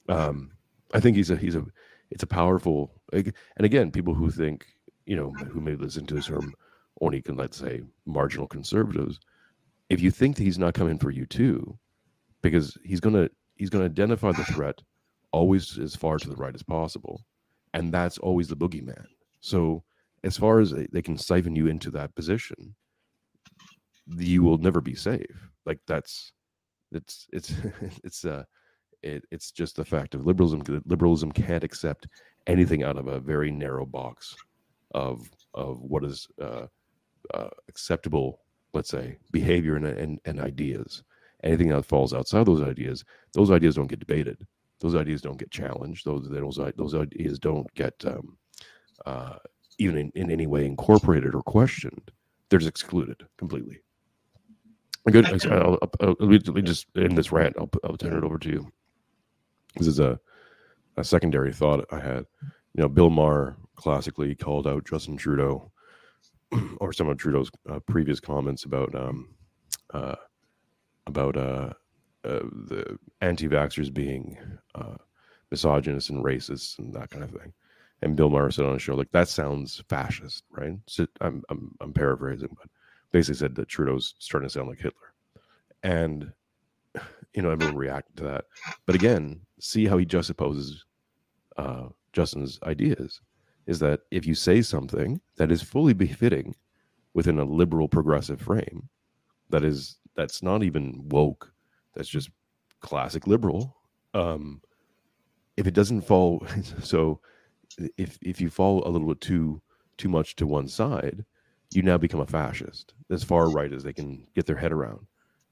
[0.07, 0.51] um,
[0.93, 1.65] I think he's a he's a
[2.11, 4.67] it's a powerful and again, people who think
[5.05, 6.53] you know who may listen to this term
[7.01, 9.19] only can let's say marginal conservatives.
[9.89, 11.77] If you think that he's not coming for you too,
[12.41, 14.81] because he's gonna he's gonna identify the threat
[15.31, 17.23] always as far to the right as possible,
[17.73, 19.05] and that's always the boogeyman.
[19.41, 19.83] So
[20.23, 22.75] as far as they can siphon you into that position,
[24.17, 25.49] you will never be safe.
[25.65, 26.31] Like that's
[26.91, 27.53] it's it's
[28.03, 28.43] it's uh
[29.03, 30.63] it, it's just the fact of liberalism.
[30.85, 32.07] Liberalism can't accept
[32.47, 34.35] anything out of a very narrow box
[34.93, 36.65] of of what is uh,
[37.33, 38.41] uh, acceptable,
[38.73, 41.03] let's say, behavior and, and and ideas.
[41.43, 44.37] Anything that falls outside those ideas, those ideas don't get debated.
[44.79, 46.05] Those ideas don't get challenged.
[46.05, 48.37] Those those those ideas don't get um,
[49.05, 49.37] uh,
[49.77, 52.11] even in, in any way incorporated or questioned,
[52.49, 53.81] they're just excluded completely.
[55.09, 55.45] Good.
[55.45, 57.55] I'll, I'll, I'll, let me just end this rant.
[57.59, 58.71] I'll, I'll turn it over to you.
[59.75, 60.19] This is a,
[60.97, 62.25] a secondary thought I had.
[62.73, 65.71] You know, Bill Maher classically called out Justin Trudeau
[66.79, 69.35] or some of Trudeau's uh, previous comments about um,
[69.93, 70.15] uh,
[71.07, 71.69] about uh,
[72.23, 74.37] uh the anti-vaxxers being
[74.75, 74.95] uh,
[75.51, 77.53] misogynist and racist and that kind of thing
[78.01, 80.77] and Bill Maher said on a show, like that sounds fascist, right?
[80.87, 82.69] So I'm I'm I'm paraphrasing, but
[83.11, 85.13] basically said that Trudeau's starting to sound like Hitler,
[85.83, 86.31] and
[87.33, 88.45] you know everyone reacted to that.
[88.85, 90.81] But again, see how he juxtaposes
[91.57, 93.21] uh, Justin's ideas.
[93.67, 96.55] Is that if you say something that is fully befitting
[97.13, 98.89] within a liberal progressive frame,
[99.49, 101.51] that is that's not even woke,
[101.93, 102.29] that's just
[102.81, 103.75] classic liberal.
[104.13, 104.61] Um,
[105.57, 106.45] if it doesn't fall,
[106.81, 107.19] so
[107.97, 109.61] if if you fall a little bit too
[109.97, 111.25] too much to one side,
[111.73, 115.05] you now become a fascist, as far right as they can get their head around.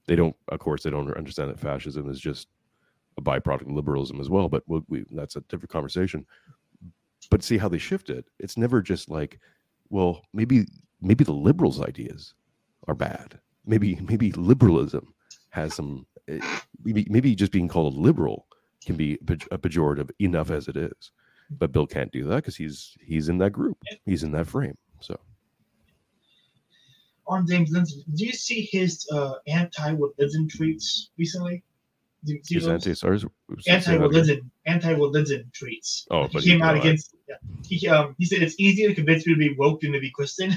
[0.06, 2.48] They don't, of course, they don't understand that fascism is just
[3.16, 4.48] a byproduct of liberalism as well.
[4.48, 6.26] But we, we, that's a different conversation.
[7.34, 8.26] But see how they shift it.
[8.38, 9.40] It's never just like,
[9.90, 10.66] well, maybe
[11.00, 12.34] maybe the liberals' ideas
[12.86, 13.40] are bad.
[13.66, 15.12] Maybe maybe liberalism
[15.50, 16.06] has some.
[16.28, 16.38] Eh,
[16.84, 18.46] maybe maybe just being called a liberal
[18.86, 19.14] can be
[19.50, 21.10] a pejorative enough as it is
[21.50, 23.78] but Bill can't do that because he's he's in that group.
[24.04, 24.76] He's in that frame.
[25.00, 25.18] So
[27.26, 31.62] on James Lindsay, do you see his uh, anti-religion tweets recently?
[32.24, 33.26] Do, do anti SARS
[33.66, 36.06] anti-religion anti-religion tweets.
[36.10, 37.14] Oh, but he came out against.
[37.28, 40.00] Yeah, he um he said it's easier to convince me to be woke than to
[40.00, 40.52] be Christian.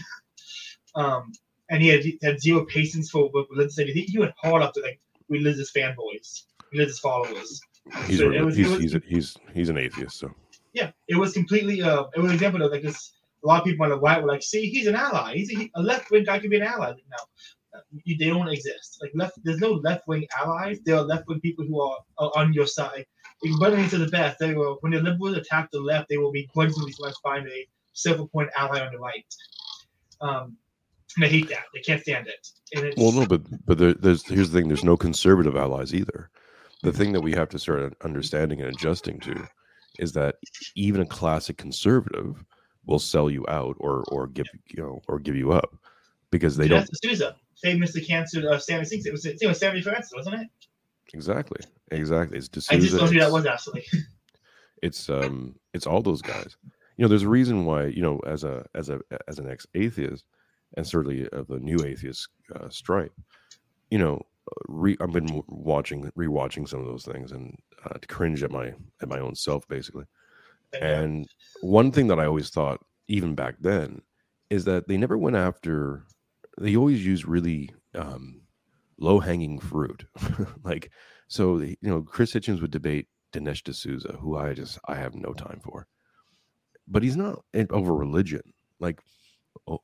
[0.96, 1.32] um,
[1.70, 3.78] and he had, had zero patience for religious.
[3.78, 5.00] He, he went hard after like
[5.30, 7.62] religious fanboys, religious followers.
[8.06, 10.34] He's so was, he's, was, he's, a, he's he's an atheist, so
[10.74, 13.14] yeah, it was completely uh, it was an example of like this.
[13.44, 15.36] A lot of people on the right were like, "See, he's an ally.
[15.36, 17.18] He's a, a left wing guy can be an ally." Like, no,
[17.78, 19.00] uh, they don't exist.
[19.02, 20.80] Like left, there's no left wing allies.
[20.86, 23.06] There are left wing people who are, are on your side.
[23.46, 26.50] According to the best, they will when the liberals attack the left, they will be
[26.54, 29.26] grudgingly trying to find a several point ally on the right.
[30.22, 30.58] Um,
[31.16, 31.66] and they hate that.
[31.74, 32.94] They can't stand it.
[32.98, 34.68] well, no, but but there, there's here's the thing.
[34.68, 36.30] There's no conservative allies either.
[36.84, 39.48] The thing that we have to start understanding and adjusting to
[40.00, 40.36] is that
[40.76, 42.44] even a classic conservative
[42.86, 45.76] will sell you out or or give you know or give you up.
[46.32, 46.90] because they don't
[47.62, 49.06] famously canceled uh, Sammy Sings.
[49.06, 50.48] It was it was Sammy Francis, wasn't it?
[51.14, 51.60] exactly
[51.92, 52.38] exactly.
[52.38, 53.86] It's I just D'Souza, know who that was actually.
[54.84, 56.56] it's um it's all those guys
[56.98, 60.26] you know there's a reason why you know as a as a as an ex-atheist
[60.76, 63.14] and certainly of the new atheist uh, stripe
[63.90, 64.22] you know
[64.68, 68.74] re, i've been watching rewatching some of those things and uh, to cringe at my
[69.02, 70.06] at my own self basically
[70.82, 71.28] and
[71.62, 74.02] one thing that i always thought even back then
[74.50, 76.04] is that they never went after
[76.60, 78.42] they always use really um
[79.00, 80.06] low hanging fruit
[80.64, 80.92] like
[81.28, 85.34] so you know chris hitchens would debate Dinesh D'Souza, who I just I have no
[85.34, 85.88] time for.
[86.88, 88.42] But he's not over religion.
[88.80, 89.02] Like,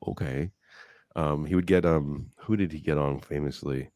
[0.08, 0.50] okay,
[1.16, 3.90] um, he would get um, who did he get on famously?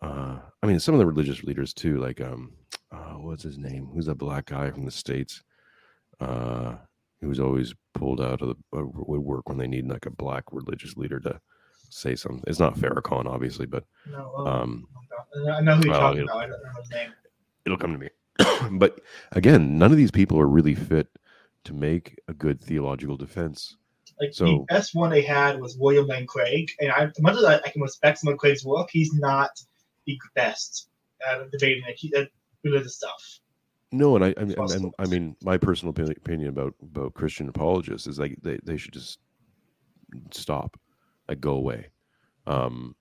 [0.00, 1.98] Uh, I mean, some of the religious leaders too.
[1.98, 2.54] Like, um,
[2.90, 3.90] uh, what's his name?
[3.92, 5.42] Who's that black guy from the states?
[6.18, 6.76] Uh,
[7.20, 10.44] who was always pulled out of the uh, woodwork when they need like a black
[10.52, 11.38] religious leader to
[11.90, 12.42] say something.
[12.46, 14.86] It's not Farrakhan, obviously, but no, um, um,
[15.48, 16.36] I know who you're well, talking about.
[16.36, 17.12] I don't know his name.
[17.64, 18.08] it'll come to me.
[18.78, 19.00] but
[19.32, 21.08] again, none of these people are really fit
[21.64, 23.76] to make a good theological defense.
[24.20, 27.36] Like So- the best one they had was William Lane Craig, and I, as much
[27.36, 29.50] as I, I can respect some of Craig's work, he's not
[30.06, 30.88] the best
[31.28, 32.24] at debating like, he, uh,
[32.64, 33.40] religious stuff.
[33.92, 37.48] No, and I, I, mean- and, I mean, my personal opinion, opinion about about Christian
[37.48, 39.18] apologists is like they, they should just
[40.30, 40.78] stop,
[41.30, 41.86] like go away.
[42.46, 42.94] Um,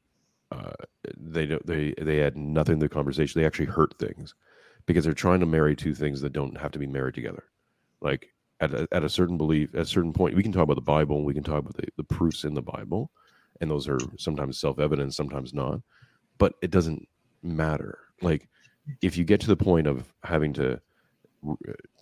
[0.52, 0.72] uh,
[1.18, 3.40] they don't they they had nothing to the conversation.
[3.40, 4.36] They actually hurt things
[4.86, 7.44] because they're trying to marry two things that don't have to be married together.
[8.02, 8.30] Like
[8.62, 10.82] at a, at a certain belief, at a certain point, we can talk about the
[10.82, 13.12] Bible and we can talk about the, the proofs in the Bible,
[13.62, 15.82] and those are sometimes self evident, sometimes not.
[16.38, 17.08] But it doesn't
[17.44, 18.00] matter.
[18.22, 18.48] Like
[19.02, 20.80] if you get to the point of having to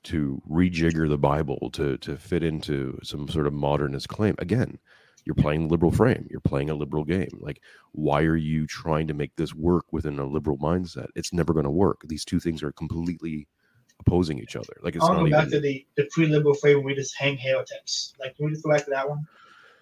[0.04, 4.36] to rejigger the Bible to to fit into some sort of modernist claim.
[4.40, 4.80] Again,
[5.28, 6.26] you're playing the liberal frame.
[6.32, 7.38] You're playing a liberal game.
[7.42, 7.62] Like,
[7.92, 11.08] why are you trying to make this work within a liberal mindset?
[11.16, 12.00] It's never going to work.
[12.06, 13.46] These two things are completely
[14.00, 14.74] opposing each other.
[14.82, 15.40] Like, it's I want not go even.
[15.40, 18.14] back to the, the pre-liberal frame where we just hang heretics.
[18.22, 19.28] Like, can we just go back to that one?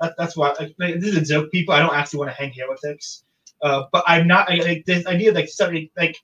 [0.01, 0.55] That, that's why.
[0.59, 1.75] Like, like, this is a joke, people.
[1.75, 3.23] I don't actually want to hang heretics,
[3.61, 4.51] uh, but I'm not.
[4.51, 6.17] I, like this idea of like studying, like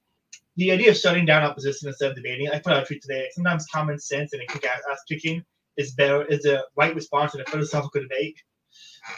[0.55, 2.49] the idea of shutting down opposition instead of debating.
[2.49, 3.27] I put out a tweet today.
[3.33, 5.45] Sometimes common sense and a kick ass kicking
[5.77, 8.41] is better is a right response in a philosophical debate.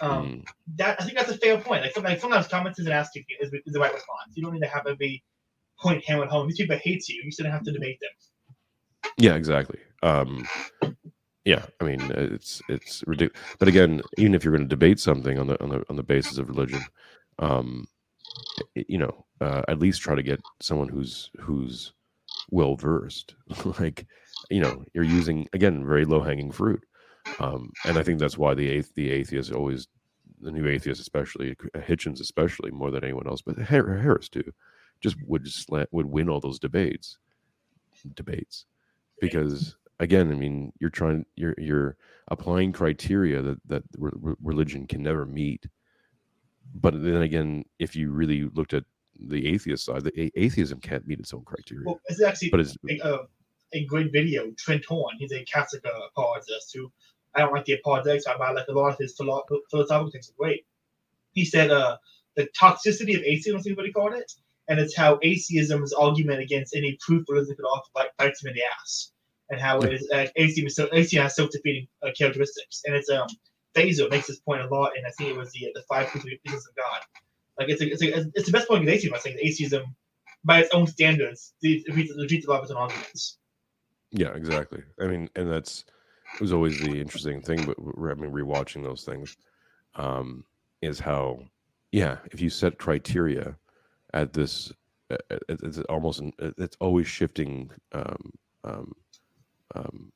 [0.02, 0.46] Um, Mm,
[0.78, 1.84] that I think that's a fair point.
[1.84, 4.32] Like sometimes, sometimes comments is an ass kicking is, is the right response.
[4.36, 5.24] You don't need to have every
[5.80, 6.48] point hammered home.
[6.48, 7.22] These people hate you.
[7.24, 9.12] You shouldn't have to debate them.
[9.18, 9.80] yeah, exactly.
[10.02, 10.48] Um,
[11.46, 13.42] yeah, I mean, it's it's ridiculous.
[13.60, 16.04] But again, even if you're going to debate something on the on the on the
[16.04, 16.82] basis of religion,
[17.40, 17.88] um,
[18.76, 21.94] you know, uh, at least try to get someone who's who's
[22.50, 23.36] well versed.
[23.80, 24.06] like,
[24.50, 26.84] you know, you're using again very low hanging fruit,
[27.40, 29.88] um, and I think that's why the athe- the atheists always,
[30.42, 34.52] the new atheists especially, Hitchens especially more than anyone else, but Harris too,
[35.02, 37.18] just would slant, would win all those debates,
[38.16, 38.66] debates,
[39.20, 41.98] because again, I mean, you're trying, you're you're
[42.30, 45.66] applying criteria that that re- re- religion can never meet.
[46.76, 48.86] But then again, if you really looked at
[49.20, 51.86] the atheist side, the a- atheism can't meet its own criteria.
[51.86, 53.26] Well, it's actually but it's a, uh,
[53.74, 54.52] a great video.
[54.58, 56.92] Trent Horn, he's a Catholic uh, apologist who
[57.36, 60.38] I don't like the apologetics, I like a lot of his philo- philosophical things are
[60.38, 60.66] great.
[61.34, 61.98] He said uh,
[62.36, 64.32] the toxicity of atheism, is what he called it,
[64.68, 68.50] and it's how atheism atheism's argument against any proof religion could offer bite- bites him
[68.50, 69.12] in the ass,
[69.50, 73.10] and how it is uh, atheism, is so, atheism has self-defeating uh, characteristics, and it's
[73.10, 73.28] um
[73.76, 76.26] Feser makes this point a lot, and I think it was the the five proofs
[76.26, 77.02] of God.
[77.58, 79.16] Like it's a, it's a, it's the best point of atheism.
[79.16, 79.96] I think atheism,
[80.44, 83.38] by its own standards, defeats lot of its own arguments.
[84.12, 84.84] Yeah, exactly.
[85.00, 85.86] I mean, and that's
[86.36, 87.66] it was always the interesting thing.
[87.66, 89.38] But I mean, rewatching those things
[89.96, 90.44] um,
[90.82, 91.40] is how,
[91.92, 93.56] yeah, if you set criteria
[94.14, 94.72] at this,
[95.50, 98.32] it's almost it's always shifting um,
[98.64, 98.94] um,
[99.76, 100.12] um,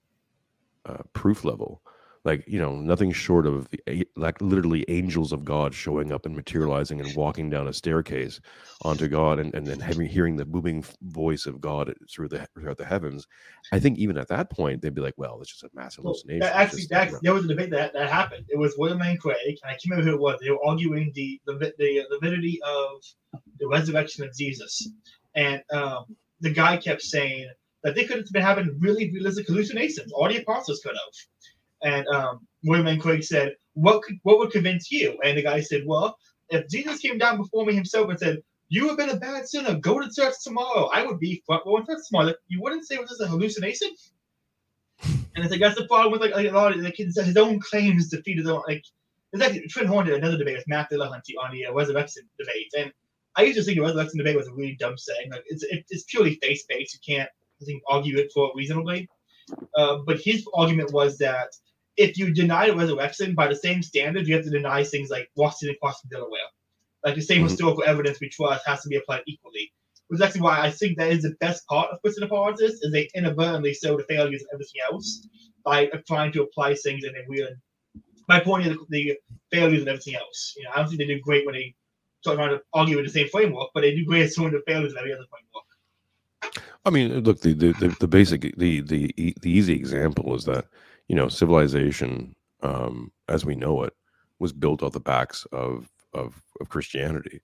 [0.86, 1.82] uh, proof level.
[2.24, 6.36] Like you know, nothing short of the, like literally angels of God showing up and
[6.36, 8.40] materializing and walking down a staircase
[8.82, 12.78] onto God, and and then having hearing the booming voice of God through the throughout
[12.78, 13.28] the heavens.
[13.72, 16.14] I think even at that point, they'd be like, "Well, it's just a mass Well,
[16.14, 18.46] hallucination." that actually, just, that, there was a debate that, that happened.
[18.50, 20.40] It was William Lane Craig, and I can't remember who it was.
[20.42, 23.02] They were arguing the the, the, the validity of
[23.60, 24.90] the resurrection of Jesus,
[25.36, 26.06] and um,
[26.42, 27.50] the guy kept saying
[27.84, 30.12] that they could have been having really realistic hallucinations.
[30.12, 31.14] All the apostles could have.
[31.84, 35.84] And um, William Craig said, "What could, what would convince you?" And the guy said,
[35.86, 36.18] "Well,
[36.50, 39.76] if Jesus came down before me himself and said." You have been a bad sinner.
[39.76, 40.90] Go to church tomorrow.
[40.94, 42.28] I would be front row in church tomorrow.
[42.28, 43.96] Like, you wouldn't say it was a hallucination.
[45.38, 47.38] And it's like that's the problem with like, like a lot of like his, his
[47.38, 48.84] own claims defeat his like
[49.32, 52.72] It's actually Trent Horn did another debate with Matt Dillahunty on the uh, resurrection debate,
[52.78, 52.92] and
[53.36, 55.32] I used to think the resurrection debate was a really dumb saying.
[55.32, 56.94] Like it's it, it's purely face based.
[56.96, 57.30] You can't
[57.62, 59.08] I think argue it for reasonably.
[59.76, 61.50] Uh, but his argument was that
[61.98, 65.30] if you deny the resurrection by the same standard, you have to deny things like
[65.36, 66.40] Washington Cross and Delaware.
[67.04, 67.50] Like the same mm-hmm.
[67.50, 69.72] historical evidence we trust has to be applied equally.
[70.08, 72.92] Which is actually why I think that is the best part of Christian apologists is
[72.92, 75.28] they inadvertently show the failures of everything else
[75.66, 77.60] by trying to apply things in a weird
[78.28, 79.18] by pointing the, the
[79.52, 80.54] failures of everything else.
[80.58, 81.76] You know, I don't think they do great when they
[82.22, 84.62] start trying to argue with the same framework, but they do great at showing the
[84.68, 86.64] failures of every other framework.
[86.86, 90.66] I mean, look, the, the, the, basic, the, the, the easy example is that,
[91.08, 93.94] you know, civilization, um, as we know it,
[94.40, 97.42] was built off the backs of, of, of Christianity.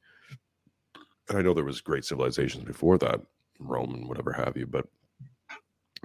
[1.29, 3.21] And I know there was great civilizations before that,
[3.59, 4.85] Rome and whatever have you, but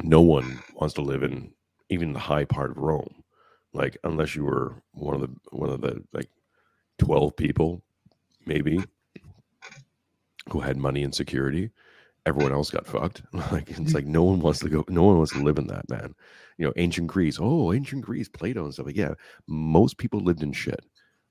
[0.03, 1.53] no one wants to live in
[1.91, 3.25] even the high part of Rome
[3.73, 6.29] like unless you were one of the one of the like
[6.99, 7.83] 12 people
[8.47, 8.83] maybe
[10.51, 11.71] who had money and security
[12.29, 13.23] everyone else got fucked.
[13.53, 15.89] Like it's like no one wants to go no one wants to live in that
[15.89, 16.15] man.
[16.59, 19.15] You know ancient greece oh ancient greece plato and stuff like yeah
[19.47, 20.85] most people lived in shit.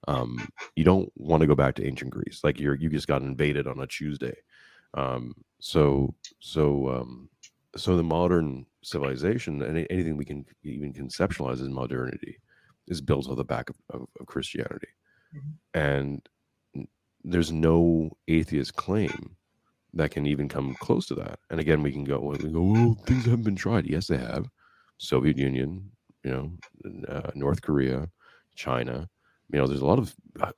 [0.07, 2.41] Um you don't want to go back to ancient greece.
[2.43, 4.35] Like you're you just got invaded on a tuesday.
[4.93, 7.29] Um so so um
[7.75, 12.39] so the modern civilization and anything we can even conceptualize as modernity
[12.87, 14.87] is built on the back of, of, of Christianity.
[15.35, 15.79] Mm-hmm.
[15.79, 16.29] And
[17.23, 19.36] there's no atheist claim
[19.93, 21.39] that can even come close to that.
[21.49, 23.87] And again, we can go, we go, well, things haven't been tried.
[23.87, 24.47] Yes, they have.
[24.97, 25.91] Soviet Union,
[26.23, 26.51] you know,
[27.07, 28.09] uh, North Korea,
[28.55, 29.09] China.
[29.51, 30.51] You know, there's a lot of uh,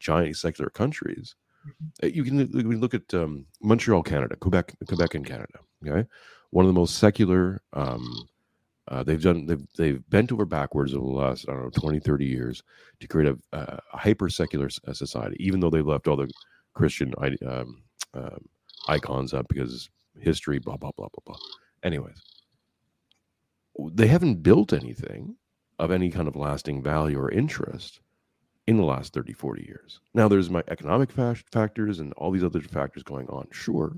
[0.00, 1.36] giant secular countries.
[1.66, 2.06] Mm-hmm.
[2.06, 5.58] Uh, you can, you can look at um, Montreal, Canada, Quebec, Quebec in Canada.
[5.86, 6.08] Okay,
[6.50, 7.62] one of the most secular.
[7.72, 8.28] Um,
[8.88, 12.00] uh, they've done they've, they've bent over backwards over the last I don't know 20
[12.00, 12.62] 30 years
[13.00, 16.30] to create a, a hyper secular uh, society even though they've left all the
[16.74, 17.12] Christian
[17.46, 17.82] um,
[18.14, 18.48] um,
[18.88, 19.90] icons up because
[20.20, 21.38] history blah blah blah blah blah.
[21.82, 22.22] Anyways
[23.92, 25.36] they haven't built anything
[25.78, 28.00] of any kind of lasting value or interest
[28.66, 30.00] in the last 30 40 years.
[30.14, 33.96] Now there's my economic fa- factors and all these other factors going on sure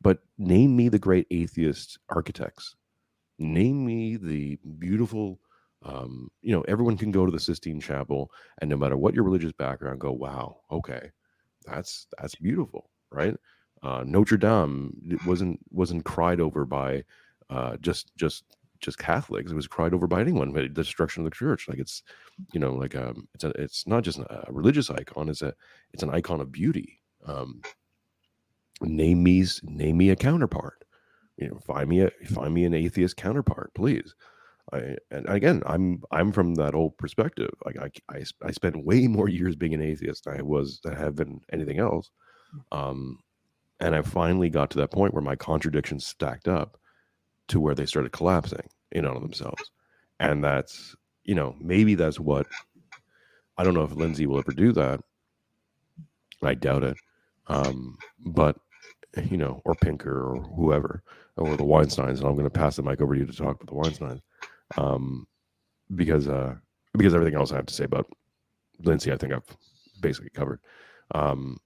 [0.00, 2.76] but name me the great atheist architects.
[3.38, 5.40] Name me the beautiful,
[5.82, 8.30] um, you know, everyone can go to the Sistine Chapel,
[8.60, 11.10] and no matter what your religious background, go, wow, okay,
[11.64, 13.34] that's that's beautiful, right?
[13.82, 17.04] Uh, Notre Dame wasn't wasn't cried over by
[17.50, 18.44] uh, just just
[18.80, 19.50] just Catholics.
[19.50, 20.52] It was cried over by anyone.
[20.52, 22.02] The destruction of the church, like it's,
[22.52, 25.28] you know, like um, it's a, it's not just a religious icon.
[25.28, 25.54] It's a
[25.92, 27.00] it's an icon of beauty.
[27.26, 27.62] Um,
[28.80, 30.84] name me name me a counterpart
[31.36, 34.14] you know find me a find me an atheist counterpart please
[34.72, 39.06] I, and again i'm i'm from that old perspective like I, I i spent way
[39.06, 42.10] more years being an atheist than i was than I have been anything else
[42.72, 43.18] um
[43.80, 46.78] and i finally got to that point where my contradictions stacked up
[47.48, 49.70] to where they started collapsing in on themselves
[50.20, 52.46] and that's you know maybe that's what
[53.58, 55.00] i don't know if lindsay will ever do that
[56.42, 56.96] i doubt it
[57.48, 58.56] um but
[59.24, 61.02] you know, or Pinker or whoever,
[61.36, 62.18] or the Weinsteins.
[62.18, 64.20] And I'm going to pass the mic over to you to talk about the Weinsteins,
[64.76, 65.26] um,
[65.94, 66.54] because uh,
[66.96, 68.06] because everything else I have to say about
[68.80, 69.56] Lindsay, I think I've
[70.00, 70.60] basically covered.
[71.14, 71.58] Um,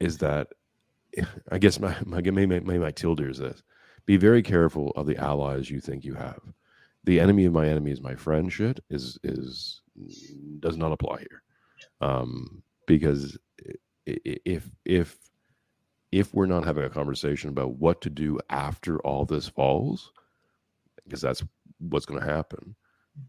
[0.00, 0.48] is that
[1.50, 3.62] I guess my my maybe my, my tilde is this:
[4.06, 6.40] be very careful of the allies you think you have.
[7.04, 8.52] The enemy of my enemy is my friend.
[8.52, 9.82] Shit is is
[10.60, 11.42] does not apply here,
[12.00, 13.38] um, because
[14.06, 15.16] if if
[16.12, 20.12] if we're not having a conversation about what to do after all this falls,
[21.04, 21.42] because that's
[21.78, 22.74] what's going to happen.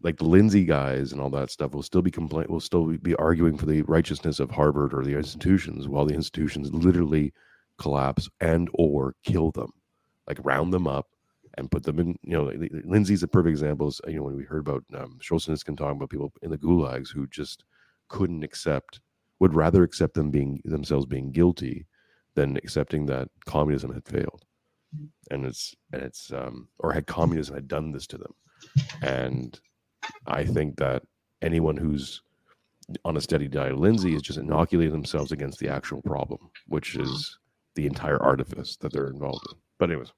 [0.02, 3.14] Like the Lindsay guys and all that stuff will still be complain will still be
[3.16, 7.32] arguing for the righteousness of Harvard or the institutions, while the institutions literally
[7.78, 9.72] collapse and or kill them,
[10.26, 11.06] like round them up
[11.56, 12.18] and put them in.
[12.22, 12.52] You know,
[12.84, 13.88] Lindsay's a perfect example.
[13.88, 17.10] Is, you know, when we heard about um, can talking about people in the gulags
[17.10, 17.64] who just
[18.08, 19.00] couldn't accept,
[19.40, 21.86] would rather accept them being themselves being guilty
[22.34, 24.44] than accepting that communism had failed
[25.30, 28.32] and it's and it's um or had communism had done this to them
[29.02, 29.60] and
[30.26, 31.02] i think that
[31.42, 32.22] anyone who's
[33.04, 36.38] on a steady diet lindsay is just inoculating themselves against the actual problem
[36.68, 37.38] which is
[37.74, 39.58] the entire artifice that they're involved in.
[39.78, 40.12] But anyways.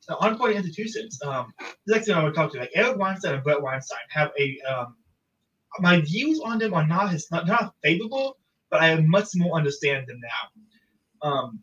[0.00, 1.52] So on point institutions um
[1.86, 4.58] the next thing i would talk to like eric weinstein and Bret weinstein have a
[4.68, 4.96] um
[5.78, 8.38] my views on them are not his, not, not favorable
[8.70, 11.28] but i much more understand them now.
[11.28, 11.60] Um,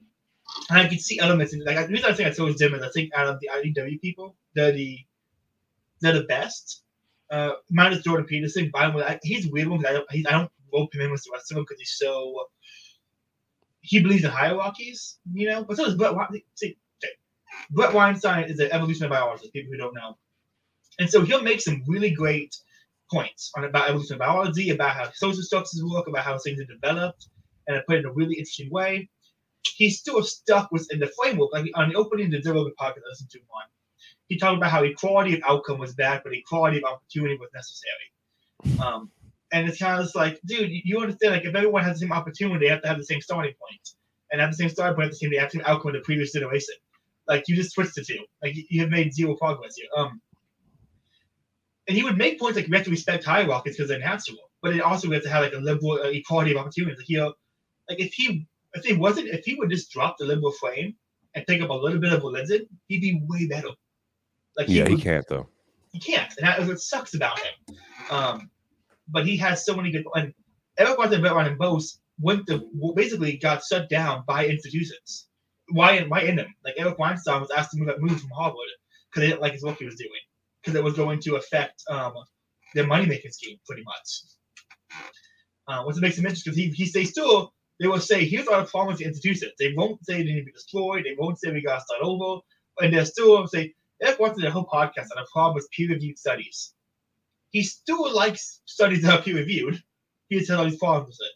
[0.69, 2.83] and I can see elements in like the reason I think I chose them is
[2.83, 4.99] I think out of the IDW people, they're the
[6.01, 6.83] they're the best.
[7.29, 9.79] Uh, minus Jordan Peterson, but I, he's a weird one.
[9.79, 11.79] Because I don't, he, I don't rope him in with the rest of them because
[11.79, 12.47] he's so.
[13.81, 15.63] He believes in hierarchies, you know.
[15.63, 16.15] But so does Bret.
[16.55, 17.13] See, okay.
[17.71, 19.51] Bret Weinstein is an evolutionary biologist.
[19.51, 20.17] People who don't know,
[20.99, 22.55] and so he'll make some really great
[23.11, 27.27] points on about evolution biology, about how social structures work, about how things are developed,
[27.67, 29.09] and I put it in a really interesting way.
[29.75, 31.51] He's still stuck within the framework.
[31.51, 33.65] Like on the opening of the Zero podcast I listened to one,
[34.27, 38.79] he talked about how equality of outcome was bad, but equality of opportunity was necessary.
[38.85, 39.11] Um,
[39.51, 42.65] and it's kind of like, dude, you understand, like, if everyone has the same opportunity,
[42.65, 43.89] they have to have the same starting point.
[44.31, 46.01] And at the same starting point, the same, they have the same outcome of the
[46.01, 46.75] previous generation.
[47.27, 48.25] Like, you just switched the two.
[48.41, 49.87] Like, you have made zero progress here.
[49.95, 50.21] Um,
[51.87, 54.75] and he would make points like we have to respect hierarchies because they're natural, but
[54.75, 56.97] it also we have to have like a liberal uh, equality of opportunities.
[56.97, 57.33] Like, you know,
[57.89, 60.95] like if he if he wasn't if he would just drop the liberal frame
[61.33, 63.69] and take up a little bit of religion, he'd be way better.
[64.57, 65.47] Like yeah, he, would, he can't though.
[65.91, 67.75] He can't, and that's what sucks about him.
[68.09, 68.49] Um,
[69.07, 70.33] but he has so many good and
[70.77, 71.85] Eric Weinstein and both
[72.19, 75.27] went to basically got shut down by institutions.
[75.69, 76.01] Why?
[76.01, 76.53] Why in them?
[76.63, 78.57] Like Eric Weinstein was asked to move, move from Harvard
[79.09, 80.09] because they didn't like his work he was doing
[80.61, 82.13] because it was going to affect um,
[82.73, 84.21] their money making scheme pretty much.
[85.67, 88.65] Uh, what makes him interesting because he, he stays still, they will say, here's our
[88.65, 89.51] problems with institutions.
[89.59, 91.03] They won't say they need to be destroyed.
[91.03, 92.41] They won't say we got to start over.
[92.79, 96.19] And they're still say, Eric wanted a whole podcast on a problem with peer reviewed
[96.19, 96.73] studies.
[97.51, 99.81] He still likes studies that are peer reviewed.
[100.29, 101.33] He has had all these problems with it.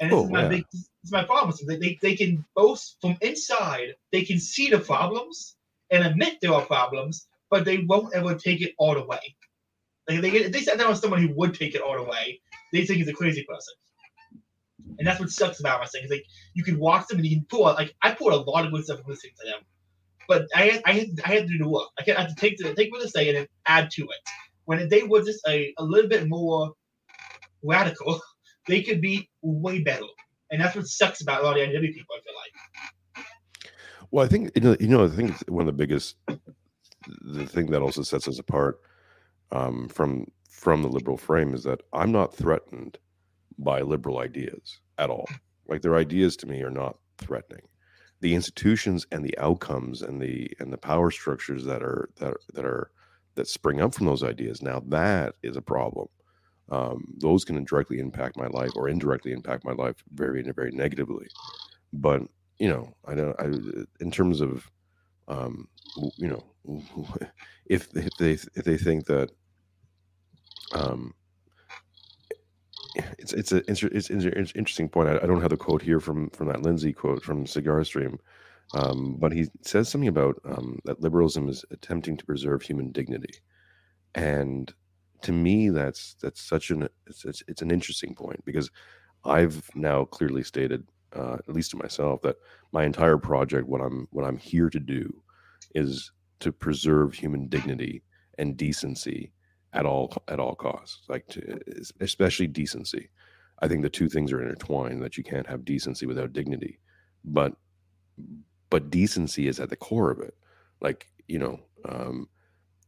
[0.00, 0.48] And this, oh, is, my yeah.
[0.48, 1.56] big, this is my problem.
[1.66, 5.56] They, they, they can both, from inside, they can see the problems
[5.90, 9.36] and admit there are problems, but they won't ever take it all the way.
[10.08, 12.40] Like they get, they sat down with someone who would take it all the way,
[12.72, 13.74] they think he's a crazy person.
[14.98, 16.04] And that's what sucks about my thing.
[16.04, 16.24] Is like
[16.54, 18.72] you can watch them and you can pull out, like I pulled a lot of
[18.72, 19.60] good stuff from listening to them,
[20.28, 21.88] but I had, I had I had to do the work.
[21.98, 24.30] I had to take the take what they say and then add to it.
[24.64, 26.72] When they were just a, a little bit more
[27.62, 28.20] radical,
[28.68, 30.04] they could be way better.
[30.50, 32.16] And that's what sucks about a lot of the IDW people.
[32.16, 33.26] I feel like.
[34.10, 36.16] Well, I think you know, you know, I think one of the biggest
[37.22, 38.80] the thing that also sets us apart
[39.50, 42.98] um, from from the liberal frame is that I'm not threatened
[43.58, 45.26] by liberal ideas at all.
[45.66, 47.62] Like their ideas to me are not threatening.
[48.22, 52.64] The institutions and the outcomes and the and the power structures that are that that
[52.64, 52.90] are
[53.34, 56.08] that spring up from those ideas now that is a problem.
[56.70, 61.26] Um, those can directly impact my life or indirectly impact my life very very negatively.
[61.92, 62.22] But
[62.58, 63.40] you know, I don't.
[63.40, 63.46] I
[64.00, 64.70] in terms of
[65.28, 65.68] um,
[66.16, 66.44] you know
[67.66, 69.30] if if they if they think that
[70.74, 71.12] um
[73.18, 75.08] it's it's a it's, an interesting point.
[75.08, 78.18] I, I, don't have the quote here from from that Lindsay quote from Cigar Stream,
[78.74, 83.34] um, but he says something about um, that liberalism is attempting to preserve human dignity,
[84.14, 84.72] and
[85.22, 88.70] to me, that's that's such an it's it's, it's an interesting point because
[89.24, 92.36] I've now clearly stated, uh, at least to myself, that
[92.72, 95.22] my entire project, what I'm what I'm here to do,
[95.74, 98.02] is to preserve human dignity
[98.38, 99.32] and decency
[99.72, 101.58] at all at all costs like to,
[102.00, 103.08] especially decency
[103.60, 106.78] i think the two things are intertwined that you can't have decency without dignity
[107.24, 107.54] but
[108.70, 110.34] but decency is at the core of it
[110.80, 112.28] like you know um,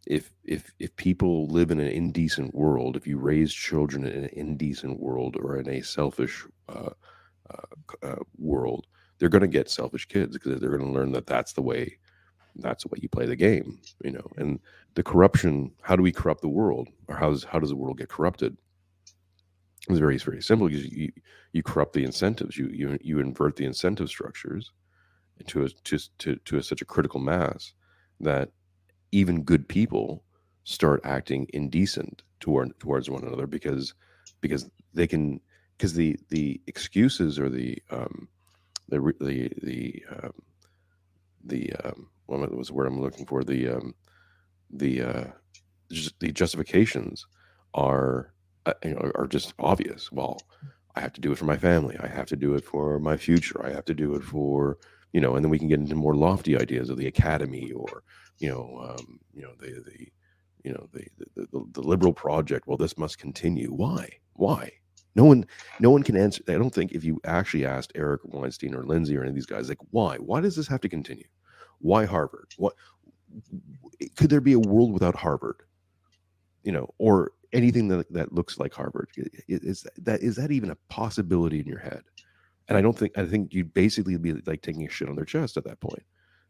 [0.07, 4.31] if if if people live in an indecent world if you raise children in an
[4.35, 6.91] indecent world or in a selfish uh,
[7.51, 8.87] uh, uh, world
[9.19, 11.97] they're going to get selfish kids because they're going to learn that that's the way
[12.57, 14.27] that's the way you play the game, you know.
[14.37, 14.61] And
[14.95, 17.99] the corruption, how do we corrupt the world, or how does how does the world
[17.99, 18.57] get corrupted?
[19.89, 21.13] It's very very simple because you
[21.53, 24.73] you corrupt the incentives, you you you invert the incentive structures
[25.39, 27.73] into a to to, to a, such a critical mass
[28.21, 28.51] that
[29.13, 30.25] even good people
[30.65, 33.95] start acting indecent toward towards one another because
[34.41, 35.41] because they can
[35.77, 38.29] because the the excuses or the um
[38.89, 40.33] the the the um,
[41.45, 43.45] the um, what was the word I'm looking for?
[43.45, 43.95] The um,
[44.75, 45.25] the uh,
[45.91, 47.27] just the justifications
[47.75, 48.33] are
[48.67, 50.13] uh, you know are just obvious.
[50.13, 50.39] Well,
[50.97, 51.97] I have to do it for my family.
[52.01, 53.65] I have to do it for my future.
[53.65, 54.79] I have to do it for
[55.13, 58.03] you know, and then we can get into more lofty ideas of the academy or
[58.39, 60.09] you know, um, you know the the
[60.65, 61.07] you know the,
[61.37, 62.67] the the, the liberal project.
[62.67, 63.69] Well, this must continue.
[63.69, 64.09] Why?
[64.35, 64.73] Why?
[65.17, 65.47] No one,
[65.79, 66.43] no one can answer.
[66.49, 69.47] I don't think if you actually asked Eric Weinstein or Lindsay or any of these
[69.47, 70.17] guys, like, why?
[70.17, 71.29] Why does this have to continue?
[71.79, 72.53] Why Harvard?
[72.57, 72.75] What
[74.17, 75.63] could there be a world without Harvard?
[76.63, 79.09] You know, or anything that, that looks like Harvard?
[79.49, 82.03] Is that is that even a possibility in your head?
[82.69, 85.25] And I don't think I think you'd basically be like taking a shit on their
[85.25, 86.03] chest at that point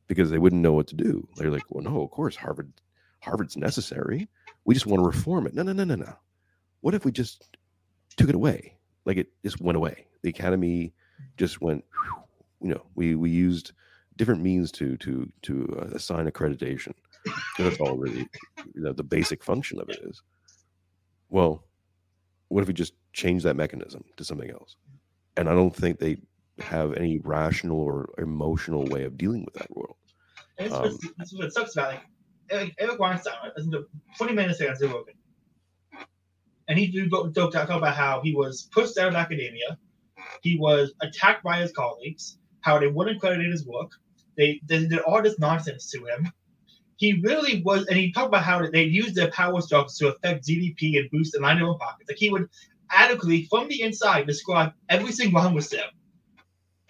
[0.07, 1.27] because they wouldn't know what to do.
[1.37, 2.73] They're like, well, no, of course Harvard
[3.21, 4.29] Harvard's necessary.
[4.65, 5.55] We just want to reform it.
[5.55, 6.15] No, no, no, no, no.
[6.81, 7.57] What if we just
[8.17, 8.77] took it away?
[9.05, 10.07] Like it just went away.
[10.23, 10.95] The academy
[11.37, 11.85] just went.
[12.61, 13.73] You know, we we used
[14.17, 16.93] different means to to to uh, assign accreditation.
[17.59, 18.29] that's all really
[18.75, 20.23] you know the basic function of it is.
[21.31, 21.65] Well,
[22.49, 24.77] what if we just change that mechanism to something else?
[25.37, 26.19] And I don't think they
[26.61, 29.97] have any rational or emotional way of dealing with that world.
[30.59, 32.03] And um, what's, that's what sucks about like
[32.51, 33.35] Eric, Eric Weinstein.
[33.73, 33.87] To
[34.19, 35.15] 20 minutes ago on Joe Rogan,
[36.69, 39.79] and he talked about how he was pushed out of academia,
[40.43, 43.91] he was attacked by his colleagues, how they wouldn't credit his work,
[44.37, 46.33] they, they did all this nonsense to him.
[46.97, 50.47] He really was, and he talked about how they used their power structures to affect
[50.47, 52.09] GDP and boost the line of pockets.
[52.09, 52.49] Like he would
[52.91, 55.89] adequately, from the inside, describe everything wrong with them,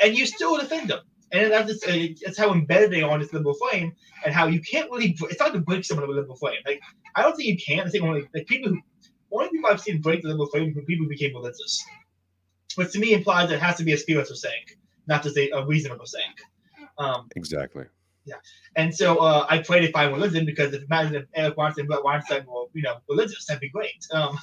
[0.00, 1.00] and you still defend them.
[1.32, 3.92] And that's, just, uh, that's how embedded they are in this liberal frame,
[4.24, 5.16] and how you can't really.
[5.22, 6.58] It's hard to break someone of a liberal frame.
[6.66, 6.80] Like
[7.16, 7.86] I don't think you can.
[7.86, 8.80] I think only like people who
[9.32, 11.84] only people I've seen break the liberal frame are people who became religious,
[12.76, 14.64] which to me implies it has to be a spiritual saying,
[15.06, 16.34] not just a, a reasonable saying.
[16.98, 17.84] Um, exactly.
[18.26, 18.36] Yeah.
[18.76, 22.04] And so uh, I pray to find religion because if imagine if Eric Weinstein, Bret
[22.04, 24.06] Weinstein were, you know, religious, that'd be great.
[24.12, 24.38] Um,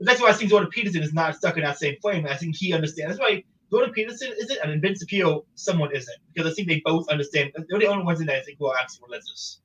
[0.00, 2.26] that's why I think Jordan Peterson is not stuck in that same frame.
[2.26, 3.16] I think he understands.
[3.16, 7.08] That's why Jordan Peterson isn't, and Ben Shapiro, someone isn't, because I think they both
[7.08, 7.52] understand.
[7.54, 9.60] They're the only ones in that I think who are actually religious.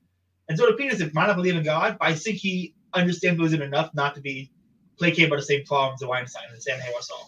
[0.48, 3.90] And Jordan Peterson might not believe in God, but I think he understands religion enough
[3.94, 4.52] not to be
[4.98, 7.26] placated by the same problems that Weinstein and Sam Harris saw.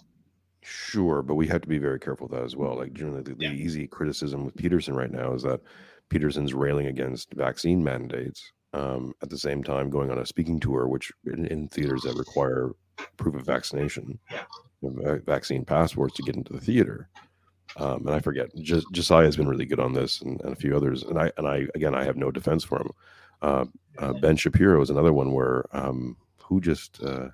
[0.71, 2.77] Sure, but we have to be very careful with that as well.
[2.77, 3.49] Like generally, the, yeah.
[3.49, 5.61] the easy criticism with Peterson right now is that
[6.11, 8.53] Peterson's railing against vaccine mandates.
[8.75, 12.17] Um, at the same time, going on a speaking tour, which in, in theaters that
[12.17, 12.73] require
[13.17, 14.19] proof of vaccination,
[14.83, 17.09] vaccine passports to get into the theater.
[17.79, 20.57] Um, and I forget, J- Josiah has been really good on this, and, and, a
[20.57, 21.03] few others.
[21.03, 22.91] And I, and I, again, I have no defense for him.
[23.41, 23.65] Uh,
[23.97, 27.29] uh, ben Shapiro is another one where um, who just uh,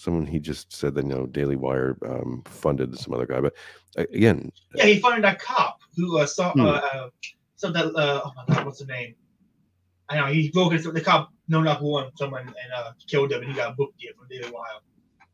[0.00, 3.54] someone he just said that you know Daily Wire um, funded some other guy, but
[3.98, 6.62] uh, again, yeah, he funded that cop who uh, saw hmm.
[6.62, 7.08] uh, uh,
[7.56, 9.14] so that uh, oh my god, what's the name?
[10.08, 10.82] I know he broke it.
[10.82, 14.12] The cop no not one someone and uh, killed him, and he got booked here
[14.16, 14.80] from Daily Wire.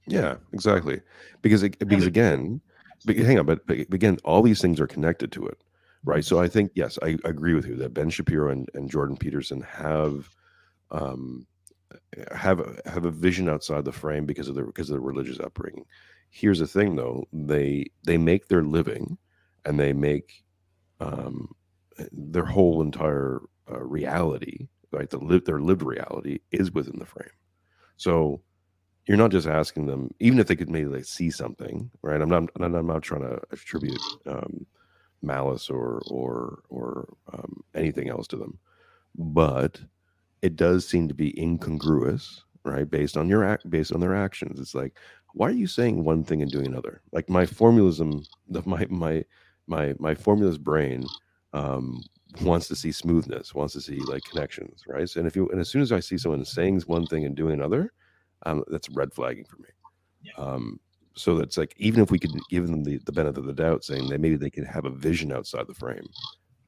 [0.06, 1.00] Yeah, exactly.
[1.42, 2.60] Because it, because again,
[3.06, 5.58] hang on, but, but again, all these things are connected to it,
[6.04, 6.24] right?
[6.24, 9.16] So I think yes, I, I agree with you that Ben Shapiro and, and Jordan
[9.16, 10.30] Peterson have
[10.90, 11.46] um,
[12.34, 15.84] have have a vision outside the frame because of the because of the religious upbringing.
[16.30, 19.18] Here's the thing, though they they make their living,
[19.64, 20.44] and they make
[21.00, 21.54] um,
[22.12, 25.08] their whole entire uh, reality, right?
[25.08, 27.28] The live their lived reality is within the frame.
[27.96, 28.42] So
[29.06, 32.20] you're not just asking them, even if they could maybe like see something, right?
[32.20, 34.66] I'm not I'm not trying to attribute um,
[35.22, 38.58] malice or or or um, anything else to them,
[39.16, 39.80] but
[40.46, 42.88] it does seem to be incongruous, right?
[42.88, 44.60] Based on your act, based on their actions.
[44.60, 44.96] It's like,
[45.34, 47.02] why are you saying one thing and doing another?
[47.10, 49.24] Like my formalism, the, my my
[49.66, 51.04] my my formulist brain
[51.52, 52.00] um,
[52.42, 55.10] wants to see smoothness, wants to see like connections, right?
[55.10, 57.34] So, and if you and as soon as I see someone saying one thing and
[57.34, 57.92] doing another,
[58.46, 59.68] um, that's red flagging for me.
[60.22, 60.32] Yeah.
[60.38, 60.78] Um,
[61.14, 63.82] so that's like even if we could give them the, the benefit of the doubt,
[63.82, 66.06] saying that maybe they could have a vision outside the frame,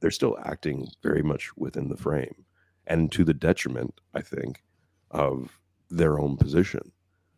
[0.00, 2.44] they're still acting very much within the frame
[2.88, 4.64] and to the detriment, I think,
[5.10, 5.60] of
[5.90, 6.92] their own position.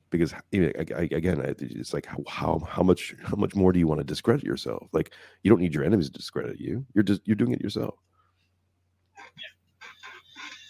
[0.08, 4.44] Because again, it's like how how much how much more do you want to discredit
[4.44, 4.88] yourself?
[4.92, 5.12] Like
[5.44, 6.84] you don't need your enemies to discredit you.
[6.94, 7.94] You're just you're doing it yourself.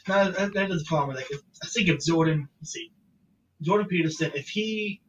[0.06, 0.30] Yeah.
[0.30, 1.16] That, that is the problem.
[1.16, 1.30] Like
[1.62, 2.92] I think if Jordan, see,
[3.62, 5.00] Jordan Peterson, if he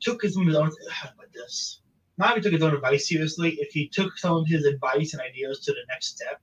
[0.00, 1.80] took his own how about this?
[2.18, 5.12] Not if he took his own advice seriously, if he took some of his advice
[5.12, 6.40] and ideas to the next step,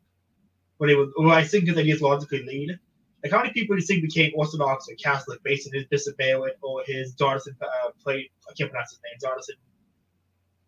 [0.77, 2.77] where they would, where I think his ideas logically lead.
[3.23, 6.17] Like how many people do you think became Orthodox or Catholic based on his Bishop
[6.17, 8.29] Barron or his Jonathan uh, play?
[8.49, 9.17] I can't pronounce his name.
[9.21, 9.55] Jonathan.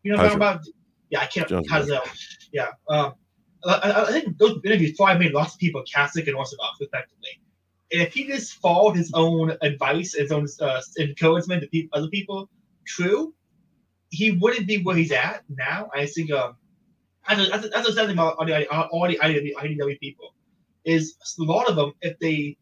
[0.04, 0.62] You know what I'm about?
[1.10, 1.50] Yeah, I can't.
[1.70, 2.00] Hazel.
[2.54, 2.70] Yeah.
[2.88, 3.16] Um,
[3.66, 7.42] I, I, think those interviews probably made lots of people Catholic and Orthodox, effectively.
[7.92, 12.08] And if he just followed his own advice, his own uh, encouragement to pe- other
[12.08, 12.50] people,
[12.86, 13.34] true,
[14.10, 15.90] he wouldn't be where he's at now.
[15.94, 16.56] I think um,
[17.28, 20.34] as a, as a something about all the, all the IDW people
[20.84, 22.58] is a lot of them, if they,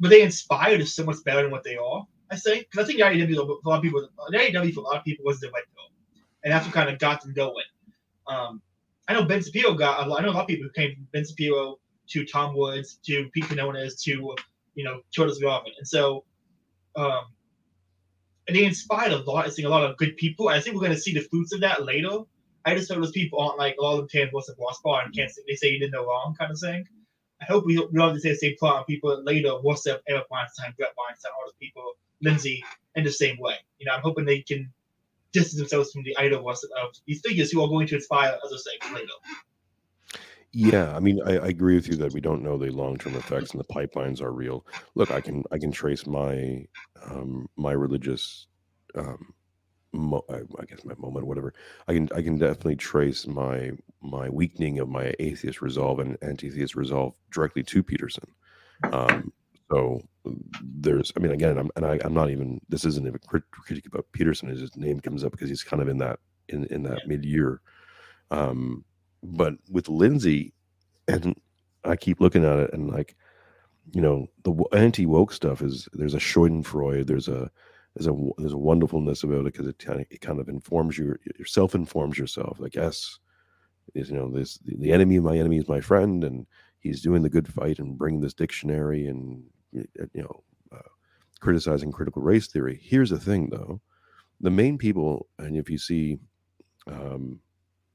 [0.00, 2.06] but they inspired is so much better than what they are.
[2.30, 4.84] I say because I think the IDW a lot of people, the IDW for a
[4.84, 5.90] lot of people was the right goal,
[6.44, 7.64] and that's what kind of got them going.
[8.26, 8.62] Um,
[9.06, 10.06] I know Ben Shapiro got.
[10.06, 11.78] A lot, I know a lot of people who came from Ben Shapiro
[12.08, 14.34] to Tom Woods to Pete Quinones to
[14.74, 16.24] you know Charles Garvin, and so
[16.96, 17.24] um,
[18.48, 19.46] and they inspired a lot.
[19.46, 20.48] I think a lot of good people.
[20.48, 22.20] I think we're going to see the fruits of that later
[22.64, 25.02] I just know those people aren't like all of them tan what's a boss bar
[25.02, 26.86] and can't they say you did no wrong kind of thing.
[27.40, 29.98] I hope we, we don't have to say the same plot on people later, Rusev,
[30.08, 32.62] Eric Weinstein, Bret Weinstein, all those people, Lindsay,
[32.94, 33.56] in the same way.
[33.78, 34.72] You know, I'm hoping they can
[35.32, 36.56] distance themselves from the idol of
[37.06, 39.06] these figures who are going to inspire others later.
[40.52, 43.52] Yeah, I mean, I, I, agree with you that we don't know the long-term effects
[43.52, 44.66] and the pipelines are real.
[44.94, 46.66] Look, I can I can trace my
[47.02, 48.46] um, my religious,
[48.94, 49.32] um,
[49.92, 51.54] mo- I, I, guess my moment, whatever.
[51.88, 56.74] I can I can definitely trace my my weakening of my atheist resolve and anti-theist
[56.74, 58.24] resolve directly to Peterson.
[58.92, 59.32] Um,
[59.70, 60.02] so
[60.62, 62.60] there's, I mean, again, I'm and I, am not even.
[62.68, 64.48] This isn't a critique about Peterson.
[64.48, 66.18] His name comes up because he's kind of in that
[66.48, 67.60] in in that mid year.
[68.30, 68.84] Um,
[69.22, 70.52] but with Lindsay,
[71.08, 71.34] and
[71.84, 73.16] I keep looking at it and like,
[73.92, 77.50] you know, the anti woke stuff is there's a Schadenfreude, there's a
[77.94, 80.98] there's a there's a wonderfulness about it because it, kind of it kind of informs
[80.98, 82.58] you, yourself informs yourself.
[82.58, 83.18] Like, yes,
[83.94, 86.46] is you know this the enemy of my enemy is my friend, and
[86.80, 90.88] he's doing the good fight and bringing this dictionary and you know uh,
[91.40, 92.80] criticizing critical race theory.
[92.82, 93.80] Here's the thing, though,
[94.40, 96.18] the main people, and if you see
[96.86, 97.40] um,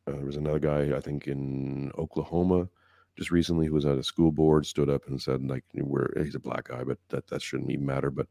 [0.08, 2.70] uh, there was another guy, I think, in Oklahoma
[3.18, 6.36] just recently who was at a school board, stood up and said, like, we're, he's
[6.36, 8.12] a black guy, but that, that shouldn't even matter.
[8.12, 8.28] But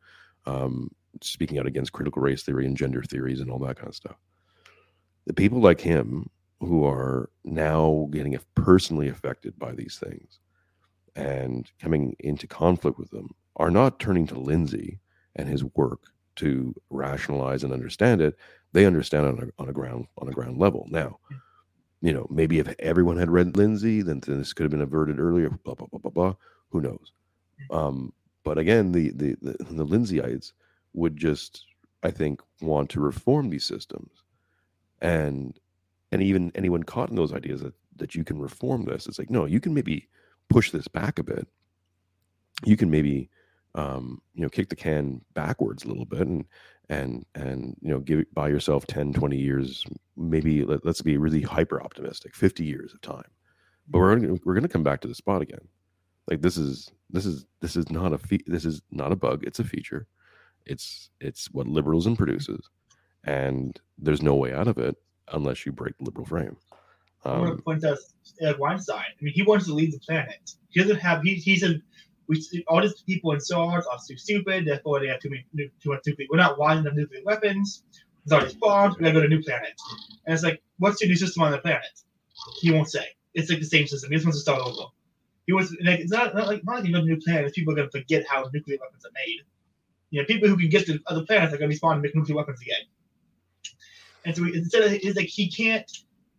[0.47, 0.91] um,
[1.23, 4.17] speaking out against critical race theory and gender theories and all that kind of stuff.
[5.27, 6.31] The people like him
[6.61, 10.39] who are now getting personally affected by these things
[11.15, 15.01] and coming into conflict with them are not turning to Lindsay
[15.35, 16.01] and his work
[16.37, 18.37] to rationalize and understand it.
[18.73, 20.87] They understand on a, on a ground on a ground level.
[20.91, 21.19] Now,
[22.03, 25.19] you know, maybe if everyone had read Lindsay, then, then this could have been averted
[25.19, 25.49] earlier.
[25.65, 26.35] Blah blah blah blah blah.
[26.71, 27.13] Who knows?
[27.71, 28.13] Um,
[28.47, 30.53] but again, the the the, the Lindsayeites
[30.95, 31.67] would just,
[32.05, 34.23] I think, want to reform these systems,
[35.03, 35.59] and
[36.13, 39.31] and even anyone caught in those ideas that that you can reform this, it's like
[39.31, 40.09] no, you can maybe
[40.49, 41.49] push this back a bit.
[42.65, 43.31] You can maybe
[43.75, 46.45] um, you know kick the can backwards a little bit and
[46.89, 49.85] and and you know give it buy yourself 10 20 years
[50.17, 53.29] maybe let, us be really hyper optimistic 50 years of time.
[53.89, 55.67] But we're gonna, we're going to come back to the spot again
[56.29, 59.45] like this is this is this is not a fe- this is not a bug
[59.45, 60.07] it's a feature
[60.65, 62.69] it's it's what liberalism produces
[63.25, 64.97] and there's no way out of it
[65.33, 66.57] unless you break the liberal frame
[67.25, 67.99] um, I want to point out
[68.41, 68.99] Ed Weinstein.
[68.99, 70.53] I mean, he wants to lead the planet.
[70.69, 71.23] He doesn't have.
[71.23, 71.81] He, he's a
[72.29, 75.45] we all these people in SARS are too stupid, therefore they have too many
[75.83, 76.29] too much nuclear.
[76.31, 77.83] We're not wise enough nuclear weapons.
[78.25, 78.97] There's all these bombs.
[78.97, 79.73] We gotta go to a new planet.
[80.27, 81.87] And it's like, what's your new system on the planet?
[82.61, 83.07] He won't say.
[83.35, 84.11] It's like the same system.
[84.11, 84.91] He just wants to start over.
[85.47, 87.55] He wants like it's not, not like not like another new planet.
[87.55, 89.41] People are gonna forget how nuclear weapons are made.
[90.11, 92.37] You know, people who can get to other planets are gonna respawn and make nuclear
[92.37, 92.83] weapons again.
[94.25, 95.89] And so he, instead of it's like he can't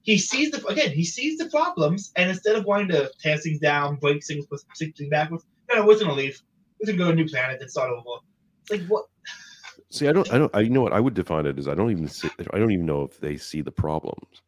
[0.02, 3.60] he sees the again he sees the problems and instead of wanting to tear things
[3.60, 6.42] down, break things, put things backwards, no, we're gonna leave.
[6.80, 8.22] We're gonna go to a new planet and start over.
[8.62, 9.06] It's like what?
[9.90, 11.68] See, I don't, I don't, I you know what I would define it as.
[11.68, 14.42] I don't even see, I don't even know if they see the problems.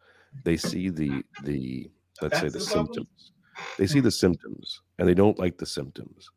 [0.44, 1.90] They see the the
[2.22, 3.32] let's That's say the, the symptoms.
[3.78, 6.30] They see the symptoms, and they don't like the symptoms.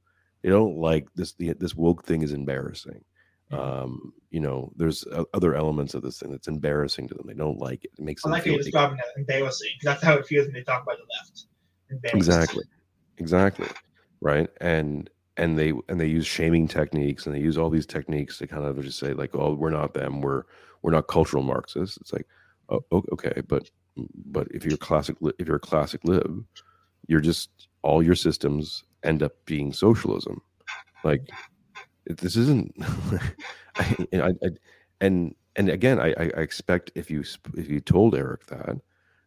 [0.42, 1.32] They don't like this.
[1.34, 3.04] The, this woke thing is embarrassing.
[3.50, 5.04] Um, you know, there's
[5.34, 7.26] other elements of this thing that's embarrassing to them.
[7.26, 7.90] They don't like it.
[7.98, 8.32] It makes them.
[8.32, 9.72] I like feel describing that embarrassing.
[9.82, 11.04] That's how it feels when they talk about the
[11.98, 12.14] left.
[12.14, 12.64] Exactly.
[13.18, 13.68] Exactly
[14.22, 18.38] right and and they and they use shaming techniques and they use all these techniques
[18.38, 20.44] to kind of just say like oh we're not them we're
[20.80, 22.26] we're not cultural marxists it's like
[22.70, 23.68] oh, okay but
[24.26, 26.44] but if you're classic if you're a classic lib
[27.06, 30.40] you're just all your systems end up being socialism
[31.04, 31.28] like
[32.06, 32.74] this isn't
[33.76, 34.48] I, I, I,
[35.00, 37.24] and and again I, I expect if you
[37.56, 38.76] if you told eric that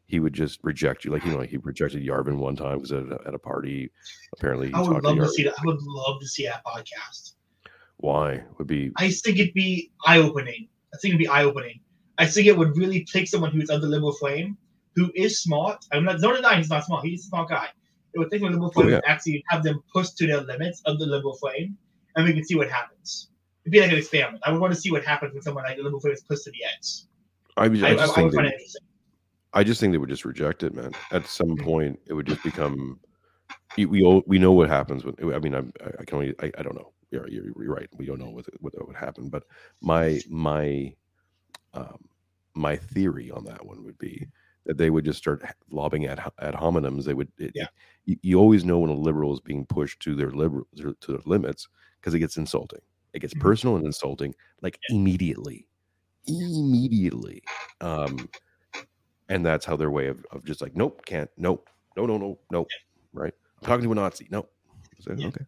[0.07, 1.11] he would just reject you.
[1.11, 3.91] Like you know, he rejected Yarvin one time because at, at, a party,
[4.33, 4.71] apparently.
[4.73, 5.55] I would love to, to see that.
[5.59, 7.33] I would love to see that podcast.
[7.97, 8.91] Why would be?
[8.97, 10.67] I think it'd be eye opening.
[10.93, 11.79] I think it'd be eye opening.
[12.17, 14.57] I think it would really take someone who's under liberal flame,
[14.95, 15.85] who is smart.
[15.91, 16.19] I'm not.
[16.19, 17.05] Don't deny he's not smart.
[17.05, 17.67] He's a smart guy.
[18.13, 19.01] It would take a liberal flame oh, yeah.
[19.05, 21.77] actually have them pushed to their limits of the liberal flame,
[22.15, 23.29] and we can see what happens.
[23.63, 24.41] It'd be like an experiment.
[24.45, 26.43] I would want to see what happens when someone like the liberal flame is pushed
[26.45, 27.07] to the edge.
[27.57, 28.81] I, I, I, I would find it interesting.
[29.53, 30.91] I just think they would just reject it, man.
[31.11, 31.65] At some mm-hmm.
[31.65, 32.99] point, it would just become.
[33.77, 35.15] We we, we know what happens when.
[35.33, 35.59] I mean, I
[35.99, 36.93] I can only I, I don't know.
[37.11, 37.89] You're, you're, you're right.
[37.97, 39.43] We don't know what what would happen, but
[39.81, 40.93] my my
[41.73, 41.97] um,
[42.53, 44.27] my theory on that one would be
[44.65, 47.05] that they would just start lobbing at ad hominems.
[47.05, 47.31] They would.
[47.37, 47.67] It, yeah.
[48.05, 51.21] You, you, always know when a liberal is being pushed to their liberal to their
[51.25, 51.67] limits
[51.99, 52.81] because it gets insulting.
[53.13, 53.41] It gets mm-hmm.
[53.41, 55.67] personal and insulting like immediately,
[56.27, 57.41] immediately.
[57.81, 58.29] Um,
[59.29, 62.37] and that's how their way of, of just like nope can't nope no no no
[62.51, 62.65] no
[63.13, 64.47] right i'm talking to a nazi no
[64.97, 65.27] Is Yeah.
[65.27, 65.45] okay?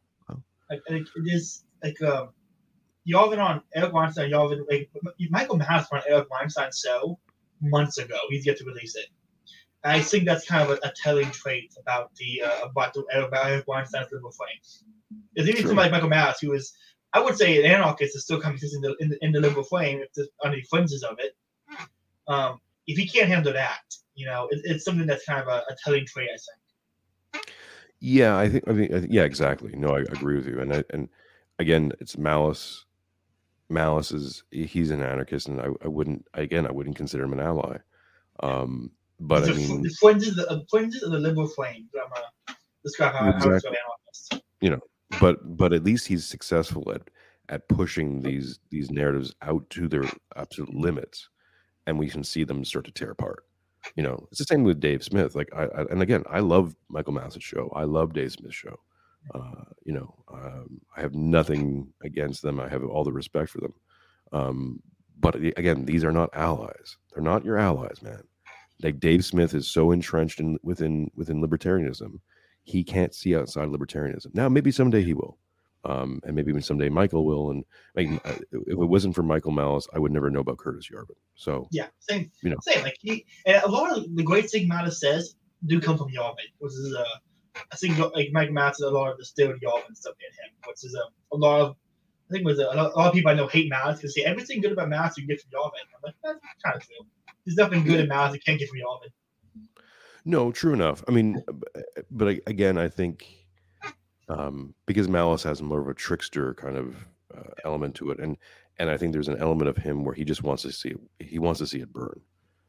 [0.70, 2.30] Like, like it is like um,
[3.06, 4.30] y'all been on Eric Weinstein.
[4.30, 4.90] Y'all been like
[5.30, 7.18] Michael Malice on Eric Weinstein's show
[7.62, 8.18] months ago.
[8.30, 9.08] He's yet to release it.
[9.84, 13.02] And I think that's kind of a, a telling trait about the uh, about the
[13.14, 14.60] about Eric Weinstein's liberal flame.
[15.36, 15.70] It's even True.
[15.70, 16.74] somebody like Michael Malice, who is
[17.14, 19.64] I would say an anarchist, is still coming in the in the, in the liberal
[19.64, 21.36] flame if the, under the fringes of it.
[22.28, 23.82] Um, if he can't handle that,
[24.16, 26.30] you know, it, it's something that's kind of a, a telling trait.
[26.34, 26.38] I
[27.34, 27.52] think.
[28.00, 28.64] Yeah, I think.
[28.68, 28.92] I think.
[28.92, 29.74] I think yeah, exactly.
[29.76, 30.60] No, I agree with you.
[30.60, 31.10] And I, and
[31.60, 32.86] again, it's malice.
[33.70, 37.40] Malice is he's an anarchist, and I, I wouldn't again I wouldn't consider him an
[37.40, 37.78] ally.
[38.42, 41.90] Um, but I mean, the fringes, the uh, fringes of the liberal flame.
[41.96, 43.72] I'm gonna describe how, Exactly.
[43.72, 44.46] an anarchist.
[45.20, 47.02] but but at least he's successful at
[47.50, 50.04] at pushing these these narratives out to their
[50.36, 51.30] absolute limits
[51.86, 53.46] and we can see them start to tear apart
[53.96, 56.76] you know it's the same with dave smith like i, I and again i love
[56.90, 58.80] michael Malice's show i love dave smith's show
[59.34, 63.60] uh you know um, i have nothing against them i have all the respect for
[63.60, 63.74] them
[64.34, 64.80] um
[65.20, 68.22] but again these are not allies they're not your allies man
[68.84, 72.20] like dave smith is so entrenched in within within libertarianism
[72.68, 74.36] he can't see outside libertarianism.
[74.36, 75.38] Now, maybe someday he will,
[75.86, 77.52] um, and maybe even someday Michael will.
[77.52, 77.64] And
[77.96, 81.16] like, uh, if it wasn't for Michael Malice, I would never know about Curtis Yarvin.
[81.36, 82.30] So Yeah, same.
[82.44, 82.58] You know.
[82.62, 82.84] same.
[82.84, 86.52] Like he and a lot of the great thing Mata says do come from Yarvin,
[86.60, 87.06] which is uh,
[87.72, 90.84] I think like Mike Matt a lot of the still Yarvin stuff in him, which
[90.84, 91.76] is uh, a lot of.
[92.30, 94.60] I think was a, a lot of people I know hate Malice because say everything
[94.60, 95.86] good about Malice you get from Yarvin.
[95.96, 97.06] I'm like that's kind of true.
[97.46, 99.70] There's nothing good in Malice you can't get from Yarvin.
[100.26, 101.04] no, true enough.
[101.08, 101.42] I mean,
[102.12, 103.26] but again, I think
[104.28, 106.96] um, because Malice has more of a trickster kind of
[107.36, 108.38] uh, element to it, and
[108.80, 111.00] and I think there's an element of him where he just wants to see it.
[111.20, 112.22] He wants to see it burn.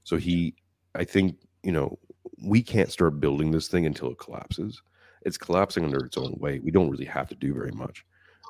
[0.04, 0.54] So he,
[0.94, 1.98] I think, you know,
[2.42, 4.82] we can't start building this thing until it collapses.
[5.22, 6.62] It's collapsing under its own weight.
[6.62, 8.04] We don't really have to do very much.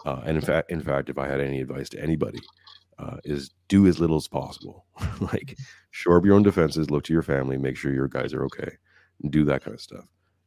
[0.04, 2.40] Uh, and in fact, in fact, if I had any advice to anybody,
[2.98, 4.84] uh, is do as little as possible.
[5.20, 5.56] like
[5.90, 8.70] shore up your own defenses, look to your family, make sure your guys are okay,
[9.30, 10.04] do that kind of stuff.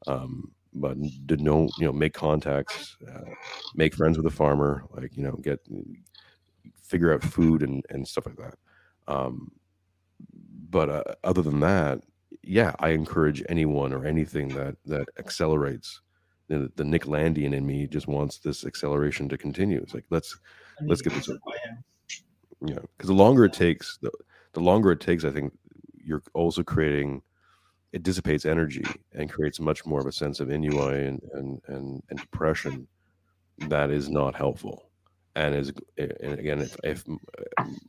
[0.07, 3.29] Um, but don't you know, make contacts, uh,
[3.75, 5.59] make friends with a farmer, like you know, get
[6.81, 8.55] figure out food and and stuff like that.
[9.07, 9.51] Um,
[10.69, 11.99] but uh, other than that,
[12.43, 16.01] yeah, I encourage anyone or anything that that accelerates.
[16.47, 19.79] The, the Nick Landian in me just wants this acceleration to continue.
[19.81, 20.37] It's like let's
[20.79, 21.53] I need Let's get this visit by
[22.65, 24.11] you know because the longer it takes the,
[24.53, 25.53] the longer it takes i think
[26.03, 27.21] you're also creating
[27.91, 32.03] it dissipates energy and creates much more of a sense of ennui and and and,
[32.09, 32.87] and depression
[33.67, 34.90] that is not helpful
[35.35, 37.03] and is and again if, if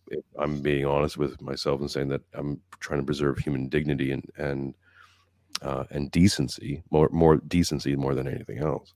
[0.09, 4.13] if i'm being honest with myself and saying that i'm trying to preserve human dignity
[4.13, 4.75] and and
[5.63, 8.95] uh, and decency more more decency more than anything else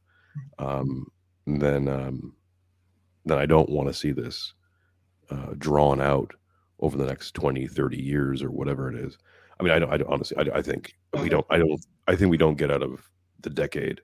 [0.58, 1.06] um
[1.46, 2.34] then um
[3.24, 4.54] then i don't want to see this
[5.30, 6.32] uh, drawn out
[6.80, 9.18] over the next 20 30 years or whatever it is.
[9.58, 12.14] I mean i don't, I don't honestly I, I think we don't i don't i
[12.14, 13.08] think we don't get out of
[13.40, 14.00] the decade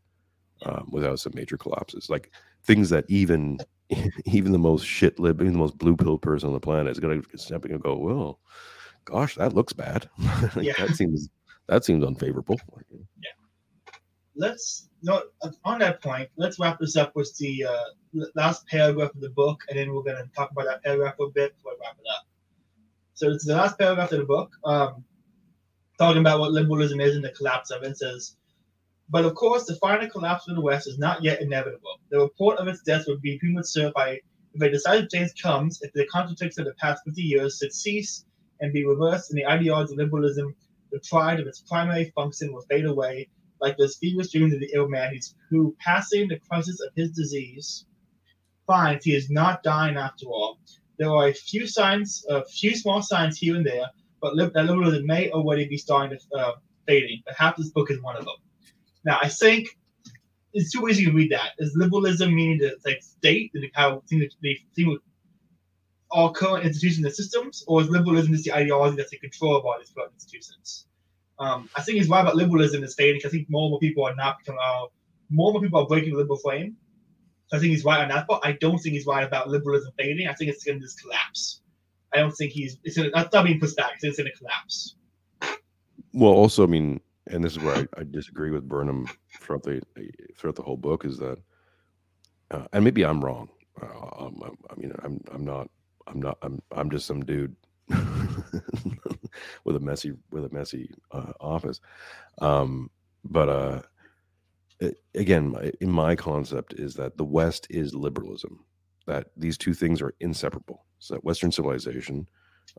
[0.66, 2.10] um, without some major collapses.
[2.10, 2.30] Like
[2.64, 3.58] things that even
[4.26, 7.00] even the most shit lib even the most blue pill person on the planet is
[7.00, 8.40] going to step in and go well
[9.04, 10.08] gosh that looks bad
[10.56, 10.72] Like, Yeah.
[10.78, 11.28] that seems
[11.68, 12.58] that seems unfavorable
[12.90, 13.30] Yeah.
[14.36, 15.22] let's no
[15.64, 17.84] on that point let's wrap this up with the uh,
[18.34, 21.28] last paragraph of the book and then we're going to talk about that paragraph a
[21.28, 22.26] bit before we wrap it up
[23.14, 25.04] so it's the last paragraph of the book um,
[25.98, 28.36] talking about what liberalism is and the collapse of it It says
[29.12, 32.58] but of course the final collapse of the west is not yet inevitable the report
[32.58, 34.18] of its death would be premature by
[34.54, 38.24] if a decisive change comes if the contradictions of the past 50 years should cease
[38.60, 40.54] and be reversed in the ideology of liberalism
[40.90, 43.28] the pride of its primary function will fade away
[43.62, 47.86] like those feverish dreams of the ill man who, passing the crisis of his disease,
[48.66, 50.58] finds he is not dying after all.
[50.98, 53.86] There are a few signs, a few small signs here and there,
[54.20, 56.52] but that liberalism may already be starting to uh,
[56.86, 57.22] fading.
[57.26, 58.34] Perhaps this book is one of them.
[59.04, 59.68] Now, I think
[60.54, 61.52] it's too easy to read that.
[61.58, 64.98] Is liberalism meaning the like state and how things they seem
[66.10, 69.64] all current institutions and systems, or is liberalism just the ideology that's in control of
[69.64, 70.86] all these current institutions?
[71.38, 73.22] Um, I think he's right about liberalism is fading.
[73.24, 74.86] I think more and more people are not becoming, uh,
[75.30, 76.76] more and more people are breaking the liberal frame.
[77.48, 78.42] So I think he's right on that part.
[78.44, 80.28] I don't think he's right about liberalism fading.
[80.28, 81.62] I think it's going to just collapse.
[82.14, 82.76] I don't think he's.
[82.84, 83.92] It's gonna, that's not being pushed back.
[84.00, 84.96] It's going to collapse.
[86.12, 87.00] Well, also, I mean,
[87.32, 89.08] and this is where I, I disagree with Burnham
[89.40, 89.82] throughout the
[90.36, 91.38] throughout the whole book is that,
[92.50, 93.48] uh, and maybe I'm wrong.
[93.80, 95.68] Uh, um, I'm, I mean, I'm I'm not
[96.06, 97.56] I'm not I'm I'm just some dude
[97.88, 101.80] with a messy with a messy uh, office.
[102.40, 102.90] Um,
[103.24, 103.82] but uh,
[105.14, 108.64] again, my, in my concept is that the West is liberalism.
[109.06, 110.84] That these two things are inseparable.
[110.98, 112.28] So that Western civilization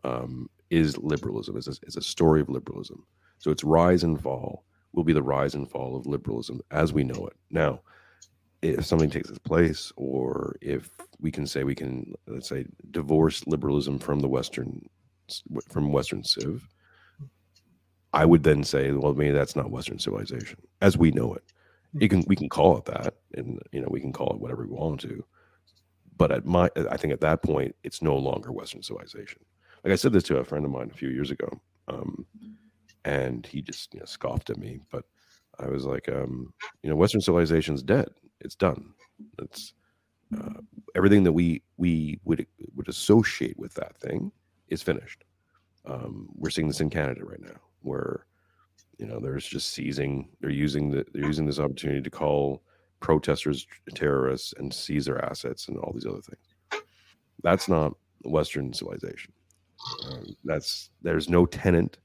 [0.03, 1.57] um, is liberalism.
[1.57, 3.05] It's a, is a story of liberalism.
[3.43, 4.63] So its rise and fall
[4.93, 7.81] will be the rise and fall of liberalism as we know it now.
[8.61, 10.89] If something takes its place, or if
[11.19, 14.87] we can say we can, let's say, divorce liberalism from the Western
[15.67, 16.65] from Western civ,
[18.13, 21.43] I would then say, well, maybe that's not Western civilization as we know it.
[21.99, 24.63] You can we can call it that, and you know we can call it whatever
[24.63, 25.21] we want to.
[26.15, 29.41] But at my, I think at that point, it's no longer Western civilization.
[29.83, 31.49] Like I said this to a friend of mine a few years ago,
[31.89, 32.25] um,
[33.05, 34.79] and he just you know, scoffed at me.
[34.91, 35.05] But
[35.59, 38.09] I was like, um, you know, Western civilization's dead.
[38.41, 38.93] It's done.
[39.39, 39.73] It's
[40.35, 40.61] uh,
[40.95, 42.45] everything that we we would
[42.75, 44.31] would associate with that thing
[44.67, 45.23] is finished.
[45.85, 48.25] Um, we're seeing this in Canada right now, where
[48.97, 50.29] you know there's just seizing.
[50.41, 52.63] They're using the they're using this opportunity to call
[52.99, 56.83] protesters terrorists and seize their assets and all these other things.
[57.43, 57.93] That's not
[58.23, 59.33] Western civilization.
[60.05, 61.97] Um, that's there's no tenant,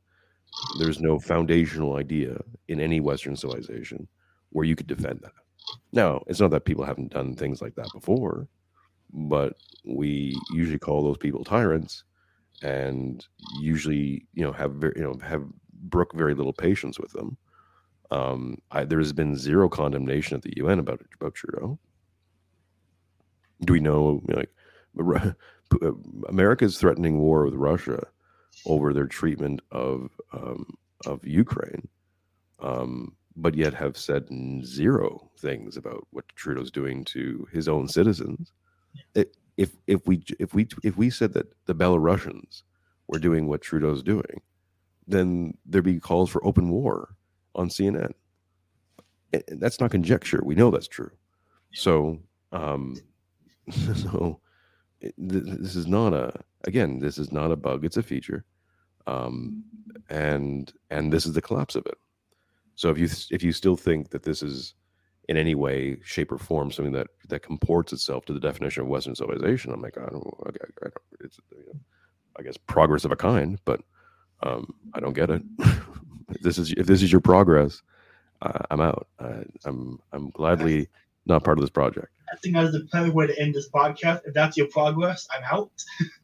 [0.79, 4.07] there's no foundational idea in any Western civilization
[4.51, 5.33] where you could defend that.
[5.93, 8.49] Now, it's not that people haven't done things like that before,
[9.13, 9.55] but
[9.85, 12.05] we usually call those people tyrants
[12.63, 13.25] and
[13.61, 15.45] usually you know have very you know have
[15.83, 17.37] brook very little patience with them.
[18.11, 21.79] Um, I, there has been zero condemnation at the UN about about Trudeau.
[23.65, 24.51] Do we know like
[26.29, 28.07] America is threatening war with Russia
[28.69, 30.67] over their treatment of um,
[31.07, 31.89] of Ukraine,
[32.61, 34.29] um, but yet have said
[34.65, 38.53] zero things about what Trudeau's doing to his own citizens.
[39.15, 42.63] It, if if we if we if we said that the Belarusians
[43.09, 44.43] were doing what Trudeau's doing,
[45.09, 47.17] then there'd be calls for open war
[47.57, 48.13] on CNN.
[49.33, 50.41] And that's not conjecture.
[50.45, 51.11] We know that's true.
[51.75, 52.21] So,
[52.53, 52.97] um,
[53.71, 54.41] so
[55.19, 56.33] this is not a
[56.65, 56.99] again.
[56.99, 57.85] This is not a bug.
[57.85, 58.45] It's a feature,
[59.09, 59.65] um,
[60.11, 61.99] and and this is the collapse of it.
[62.75, 64.75] So if you if you still think that this is
[65.29, 68.89] in any way, shape, or form something that that comports itself to the definition of
[68.89, 71.81] Western civilization, I'm like, I don't, I, I don't it's, you know,
[72.39, 73.81] I guess progress of a kind, but
[74.43, 75.43] um, I don't get it.
[75.59, 77.83] if this is if this is your progress,
[78.43, 79.09] uh, I'm out.
[79.19, 80.89] I, I'm I'm gladly
[81.27, 82.09] not part of this project.
[82.33, 84.21] I think that's the perfect way to end this podcast.
[84.27, 85.71] If that's your progress, I'm out.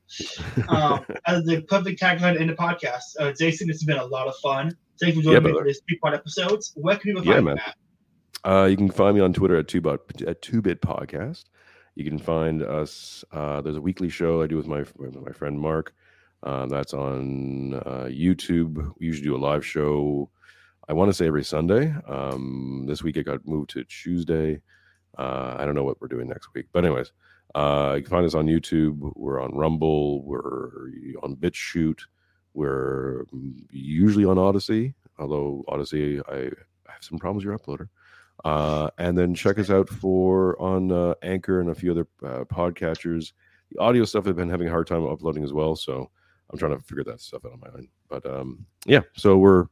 [0.68, 4.04] um, as the perfect tagline to end the podcast, uh, Jason, this has been a
[4.04, 4.76] lot of fun.
[5.00, 6.72] Thanks for joining yeah, me for this three part episodes.
[6.76, 7.72] Where can people find yeah,
[8.44, 11.44] you Uh, you can find me on Twitter at two bit at two bit podcast.
[11.94, 13.24] You can find us.
[13.32, 15.94] Uh, there's a weekly show I do with my with my friend Mark.
[16.42, 18.92] Uh, that's on uh, YouTube.
[18.98, 20.30] We usually do a live show.
[20.88, 21.94] I want to say every Sunday.
[22.06, 24.60] Um, this week it got moved to Tuesday.
[25.16, 27.12] Uh, I don't know what we're doing next week, but anyways,
[27.54, 29.12] uh, you can find us on YouTube.
[29.14, 30.24] We're on Rumble.
[30.24, 30.90] We're
[31.22, 32.00] on BitChute.
[32.54, 33.24] We're
[33.70, 36.50] usually on Odysee, although Odysee, I
[36.90, 37.88] have some problems with your uploader.
[38.44, 42.44] Uh, and then check us out for on uh, Anchor and a few other uh,
[42.44, 43.32] podcatchers.
[43.70, 46.10] The audio stuff I've been having a hard time uploading as well, so
[46.50, 47.88] I'm trying to figure that stuff out on my own.
[48.08, 49.66] But um, yeah, so we're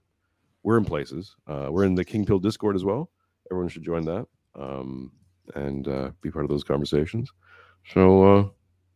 [0.62, 1.36] we're in places.
[1.46, 3.10] Uh, we're in the King Pill Discord as well.
[3.50, 4.26] Everyone should join that.
[4.54, 5.12] Um,
[5.54, 7.32] and uh, be part of those conversations.
[7.88, 8.48] So uh,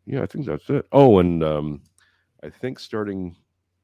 [0.06, 0.86] yeah, I think that's it.
[0.92, 1.82] Oh, and um,
[2.42, 3.36] I think starting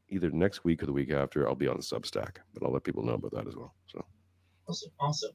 [0.09, 3.03] either next week or the week after, I'll be on Substack, but I'll let people
[3.03, 3.74] know about that as well.
[3.86, 4.05] So
[4.68, 5.32] awesome, awesome.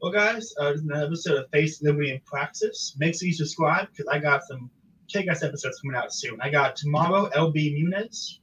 [0.00, 2.96] Well, guys, uh, this is an episode of Face Liberty, and Praxis.
[2.98, 4.70] Make sure you subscribe because I got some
[5.12, 6.40] kick-ass episodes coming out soon.
[6.40, 8.38] I got tomorrow LB Muniz.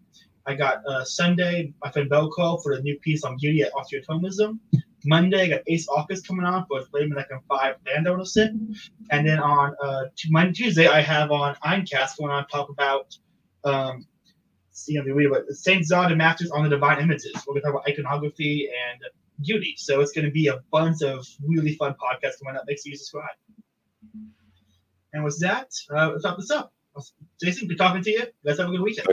[0.45, 4.59] I got uh, Sunday my friend Belko for the new piece on beauty at Austro-Thomism.
[5.06, 8.52] Monday, I got Ace August coming on for Flavor Like I'm Five Landowner Sit.
[9.12, 13.16] And then on uh, Monday, Tuesday, I have on Eincast going on to talk about,
[13.64, 14.06] um,
[14.72, 15.86] see, I'm read about St.
[15.86, 17.34] John of Damascus on the Divine Images.
[17.48, 19.02] We're going to talk about iconography and
[19.43, 19.76] beauty.
[19.78, 22.64] So it's going to be a bunch of really fun podcasts coming up.
[22.68, 23.36] Make sure you subscribe.
[25.14, 26.74] And with that, uh, let's wrap this up.
[27.41, 28.20] Jason, good talking to you.
[28.20, 29.08] You guys have a good weekend.